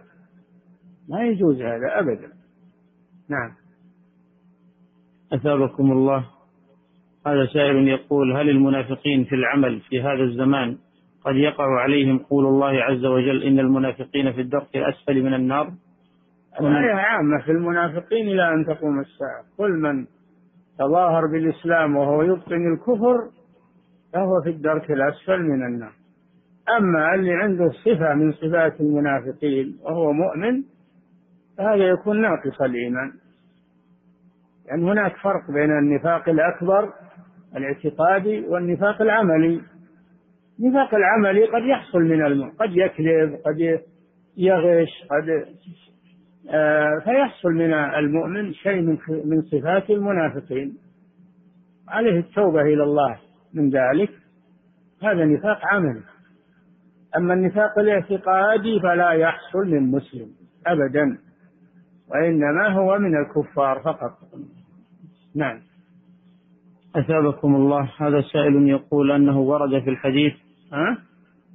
ما 1.09 1.25
يجوز 1.25 1.62
هذا 1.62 1.99
أبدا. 1.99 2.29
نعم. 3.31 3.53
أثابكم 5.33 5.93
الله. 5.93 6.38
هذا 7.27 7.47
سائل 7.47 7.89
يقول 7.89 8.37
هل 8.37 8.51
المنافقين 8.51 9.25
في 9.25 9.35
العمل 9.35 9.81
في 9.81 10.03
هذا 10.03 10.23
الزمان 10.23 10.79
قد 11.25 11.37
يقع 11.37 11.81
عليهم 11.81 12.19
قول 12.19 12.47
الله 12.47 12.83
عز 12.83 13.05
وجل 13.05 13.43
إن 13.43 13.59
المنافقين 13.59 14.33
في 14.33 14.41
الدرك 14.41 14.77
الأسفل 14.77 15.23
من 15.23 15.35
النار؟ 15.35 15.73
الآية 16.61 16.95
عامة 16.95 17.39
في 17.45 17.51
المنافقين 17.51 18.29
إلى 18.29 18.55
أن 18.55 18.66
تقوم 18.66 19.01
الساعة. 19.01 19.45
كل 19.57 19.71
من 19.71 20.07
تظاهر 20.79 21.27
بالإسلام 21.27 21.97
وهو 21.97 22.23
يبطن 22.23 22.73
الكفر 22.73 23.31
فهو 24.12 24.43
في 24.43 24.51
الدرك 24.51 24.91
الأسفل 24.91 25.43
من 25.43 25.66
النار. 25.66 25.93
أما 26.79 27.14
اللي 27.14 27.33
عنده 27.33 27.71
صفة 27.71 28.14
من 28.14 28.33
صفات 28.33 28.81
المنافقين 28.81 29.79
وهو 29.83 30.12
مؤمن 30.12 30.62
فهذا 31.59 31.89
يكون 31.89 32.23
ناقص 32.23 32.61
الإيمان. 32.61 33.12
يعني 34.66 34.83
هناك 34.83 35.16
فرق 35.16 35.51
بين 35.51 35.79
النفاق 35.79 36.29
الأكبر 36.29 36.93
الاعتقادي 37.57 38.47
والنفاق 38.47 39.03
العملي. 39.03 39.61
النفاق 40.61 40.95
العملي 40.95 41.45
قد 41.45 41.63
يحصل 41.63 42.03
من 42.03 42.27
المؤمن 42.27 42.51
قد 42.51 42.77
يكذب 42.77 43.41
قد 43.47 43.81
يغش 44.37 44.89
قد 45.11 45.45
آه 46.51 46.99
فيحصل 47.05 47.49
من 47.49 47.73
المؤمن 47.75 48.53
شيء 48.53 48.81
من 48.81 48.99
من 49.25 49.43
صفات 49.43 49.91
المنافقين. 49.91 50.79
عليه 51.89 52.19
التوبة 52.19 52.61
إلى 52.61 52.83
الله 52.83 53.19
من 53.55 53.71
ذلك. 53.71 54.11
هذا 55.03 55.25
نفاق 55.25 55.61
عملي. 55.65 56.03
أما 57.17 57.35
النفاق 57.35 57.79
الاعتقادي 57.79 58.81
فلا 58.81 59.11
يحصل 59.11 59.67
من 59.67 59.91
مسلم 59.91 60.29
أبدا 60.67 61.19
وإنما 62.11 62.69
هو 62.69 62.99
من 62.99 63.17
الكفار 63.17 63.81
فقط. 63.81 64.19
نعم. 65.37 65.68
أثابكم 66.99 67.55
الله. 67.55 67.91
هذا 67.99 68.21
سائل 68.21 68.69
يقول 68.69 69.13
أنه 69.13 69.39
ورد 69.39 69.83
في 69.83 69.91
الحديث 69.91 70.33
ها؟ 70.73 70.99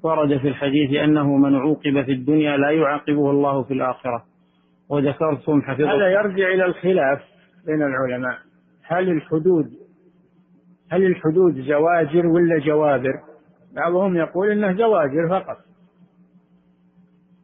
ورد 0.04 0.38
في 0.38 0.48
الحديث 0.48 1.02
أنه 1.04 1.38
من 1.38 1.56
عوقب 1.56 2.02
في 2.06 2.12
الدنيا 2.12 2.58
لا 2.58 2.70
يعاقبه 2.70 3.32
الله 3.32 3.64
في 3.64 3.74
الآخرة. 3.74 4.24
وذكرتم 4.89 5.62
حفظكم. 5.62 5.89
هذا 5.89 6.08
يرجع 6.08 6.48
إلى 6.48 6.66
الخلاف 6.66 7.22
بين 7.66 7.82
العلماء. 7.82 8.38
هل 8.84 9.10
الحدود 9.10 9.66
هل 10.91 11.06
الحدود 11.06 11.62
زواجر 11.62 12.28
ولا 12.28 12.60
جوابر؟ 12.60 13.14
بعضهم 13.76 14.18
يقول 14.18 14.52
إنه 14.52 14.74
زواجر 14.74 15.30
فقط. 15.30 15.58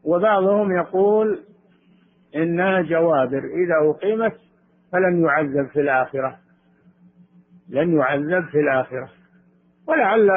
وبعضهم 0.06 0.72
يقول 0.72 1.39
إنها 2.36 2.82
جوابر. 2.82 3.38
إذا 3.39 3.89
أقيمت 3.89 4.36
فلن 4.91 5.24
يعذب 5.26 5.68
في 5.74 5.82
الآخرة. 5.82 6.38
لن 7.70 7.97
يعذب 7.97 8.45
في 8.51 8.59
الآخرة. 8.59 9.09
ولعل 9.88 10.30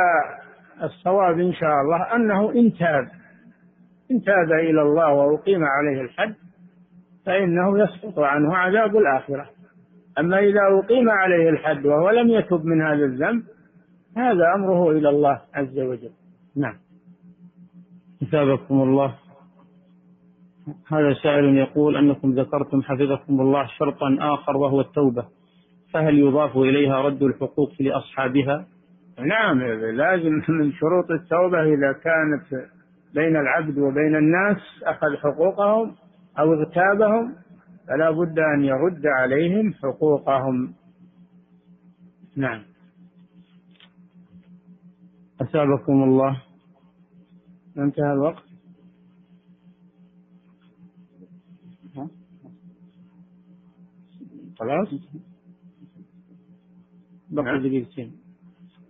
الصواب 0.82 1.38
إن 1.40 1.52
شاء 1.52 1.80
الله 1.80 2.16
أنه 2.16 2.50
إن 2.50 2.72
تاب 2.72 3.08
إن 4.10 4.22
تاب 4.22 4.52
إلى 4.52 4.82
الله 4.82 5.12
وأقيم 5.12 5.64
عليه 5.64 6.00
الحد 6.00 6.34
فإنه 7.26 7.78
يسقط 7.78 8.18
عنه 8.18 8.56
عذاب 8.56 8.96
الآخرة. 8.96 9.46
أما 10.18 10.38
إذا 10.38 10.60
أقيم 10.78 11.10
عليه 11.10 11.48
الحد 11.50 11.86
وهو 11.86 12.10
لم 12.10 12.28
يتب 12.28 12.64
من 12.64 12.82
هذا 12.82 13.04
الذنب 13.04 13.42
هذا 14.16 14.54
أمره 14.54 14.90
إلى 14.90 15.08
الله 15.08 15.40
عز 15.54 15.78
وجل. 15.78 16.12
نعم. 16.56 16.74
أثابكم 18.22 18.82
الله. 18.82 19.14
هذا 20.88 21.14
سائل 21.22 21.44
يقول 21.44 21.96
أنكم 21.96 22.32
ذكرتم 22.32 22.82
حفظكم 22.82 23.40
الله 23.40 23.66
شرطا 23.78 24.16
آخر 24.20 24.56
وهو 24.56 24.80
التوبة. 24.80 25.24
فهل 25.92 26.18
يضاف 26.18 26.56
إليها 26.56 27.00
رد 27.00 27.22
الحقوق 27.22 27.72
لأصحابها؟ 27.80 28.66
نعم 29.18 29.62
لازم 29.96 30.32
من 30.48 30.72
شروط 30.72 31.10
التوبة 31.10 31.62
إذا 31.62 31.92
كانت 31.92 32.68
بين 33.14 33.36
العبد 33.36 33.78
وبين 33.78 34.16
الناس 34.16 34.56
أخذ 34.82 35.16
حقوقهم 35.16 35.94
أو 36.38 36.54
اغتابهم 36.54 37.34
فلا 37.88 38.10
بد 38.10 38.38
أن 38.38 38.64
يرد 38.64 39.06
عليهم 39.06 39.74
حقوقهم. 39.74 40.74
نعم. 42.36 42.62
أثابكم 45.40 46.02
الله. 46.02 46.42
انتهى 47.78 48.12
الوقت. 48.12 48.42
خلاص؟ 54.58 54.88
بقي 57.32 57.58
دقيقتين. 57.58 58.12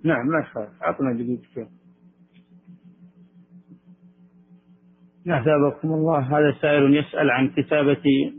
نعم 0.04 0.26
ما 0.26 0.46
شاء 0.54 0.68
أعطنا 0.82 1.12
دقيقتين. 1.12 1.68
أثابكم 5.28 5.92
الله. 5.92 6.38
هذا 6.38 6.52
سائل 6.60 6.96
يسأل 6.96 7.30
عن 7.30 7.48
كتابة 7.48 8.32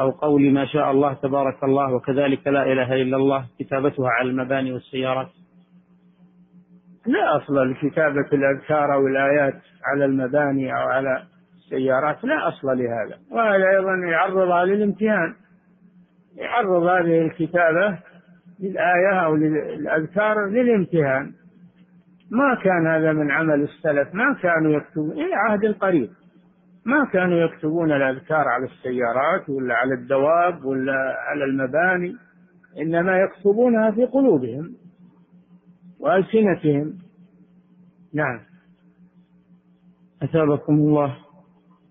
أو 0.00 0.10
قول 0.10 0.52
ما 0.52 0.66
شاء 0.66 0.90
الله 0.90 1.12
تبارك 1.12 1.64
الله 1.64 1.94
وكذلك 1.94 2.46
لا 2.46 2.62
إله 2.72 3.02
إلا 3.02 3.16
الله 3.16 3.46
كتابتها 3.58 4.08
على 4.08 4.30
المباني 4.30 4.72
والسيارات. 4.72 5.28
لا 7.06 7.36
أصل 7.36 7.70
لكتابة 7.70 8.28
الأذكار 8.32 8.94
أو 8.94 9.06
الآيات 9.06 9.60
على 9.84 10.04
المباني 10.04 10.72
أو 10.72 10.88
على 10.88 11.26
السيارات 11.58 12.24
لا 12.24 12.48
أصل 12.48 12.66
لهذا. 12.66 13.18
وهذا 13.30 13.68
أيضا 13.76 13.94
يعرضها 14.10 14.64
للامتهان 14.64 15.34
يعرض 16.36 16.82
هذه 16.82 17.20
الكتابة 17.20 17.98
للآية 18.60 19.24
أو 19.24 19.36
للأذكار 19.36 20.46
للامتهان. 20.46 21.32
ما 22.30 22.54
كان 22.64 22.86
هذا 22.86 23.12
من 23.12 23.30
عمل 23.30 23.62
السلف 23.62 24.14
ما 24.14 24.36
كانوا 24.42 24.72
يكتبون 24.72 25.12
إلى 25.12 25.34
عهد 25.34 25.64
قريب 25.64 26.08
ما 26.86 27.04
كانوا 27.12 27.38
يكتبون 27.38 27.92
الأذكار 27.92 28.48
على 28.48 28.64
السيارات 28.64 29.50
ولا 29.50 29.74
على 29.74 29.94
الدواب 29.94 30.64
ولا 30.64 31.16
على 31.28 31.44
المباني 31.44 32.16
إنما 32.78 33.20
يكتبونها 33.20 33.90
في 33.90 34.04
قلوبهم 34.04 34.76
وألسنتهم. 36.00 36.98
نعم. 38.14 38.40
أثابكم 40.22 40.74
الله. 40.74 41.16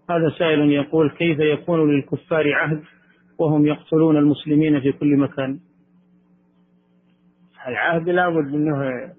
هذا 0.09 0.30
سائل 0.39 0.72
يقول 0.72 1.11
كيف 1.11 1.39
يكون 1.39 1.91
للكفار 1.91 2.53
عهد 2.53 2.82
وهم 3.39 3.65
يقتلون 3.65 4.17
المسلمين 4.17 4.82
في 4.82 4.91
كل 4.91 5.17
مكان؟ 5.17 5.59
العهد 7.68 8.10
لابد 8.10 8.53
انه 8.53 9.10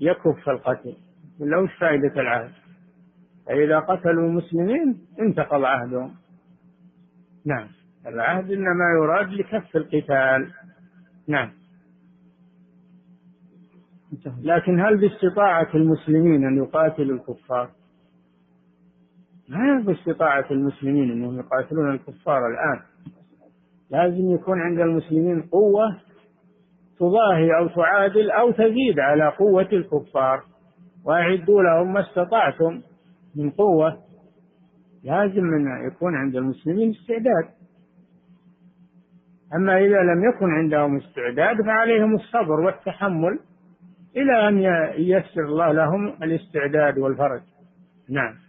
يكف 0.00 0.48
القتل. 0.48 0.96
ولا 1.40 1.58
وش 1.58 1.70
فائدة 1.80 2.20
العهد؟ 2.20 2.50
فإذا 3.46 3.78
قتلوا 3.78 4.28
المسلمين 4.28 4.98
انتقض 5.20 5.64
عهدهم. 5.64 6.14
نعم. 7.46 7.68
العهد 8.06 8.50
إنما 8.50 8.84
يراد 8.98 9.28
لكف 9.30 9.76
القتال. 9.76 10.52
نعم. 11.28 11.50
لكن 14.42 14.80
هل 14.80 14.96
باستطاعة 14.96 15.68
المسلمين 15.74 16.44
أن 16.44 16.56
يقاتلوا 16.56 17.16
الكفار؟ 17.16 17.70
ما 19.48 19.82
باستطاعة 19.86 20.46
المسلمين 20.50 21.10
أنهم 21.10 21.38
يقاتلون 21.38 21.90
الكفار 21.90 22.46
الآن؟ 22.46 22.80
لازم 23.90 24.34
يكون 24.34 24.60
عند 24.60 24.80
المسلمين 24.80 25.42
قوة 25.42 25.96
تضاهي 26.98 27.58
أو 27.58 27.68
تعادل 27.68 28.30
أو 28.30 28.50
تزيد 28.50 28.98
على 28.98 29.28
قوة 29.28 29.68
الكفار. 29.72 30.42
وأعدوا 31.04 31.62
لهم 31.62 31.92
ما 31.92 32.00
استطعتم 32.00 32.82
من 33.36 33.50
قوة. 33.50 33.98
لازم 35.04 35.42
من 35.42 35.86
يكون 35.86 36.14
عند 36.14 36.36
المسلمين 36.36 36.90
استعداد. 36.90 37.56
أما 39.54 39.78
إذا 39.78 40.02
لم 40.02 40.24
يكن 40.24 40.50
عندهم 40.50 40.96
استعداد 40.96 41.56
فعليهم 41.66 42.14
الصبر 42.14 42.60
والتحمل 42.60 43.38
إلى 44.16 44.48
أن 44.48 44.58
ييسر 44.98 45.44
الله 45.44 45.72
لهم 45.72 46.08
الاستعداد 46.22 46.98
والفرج. 46.98 47.42
نعم. 48.10 48.45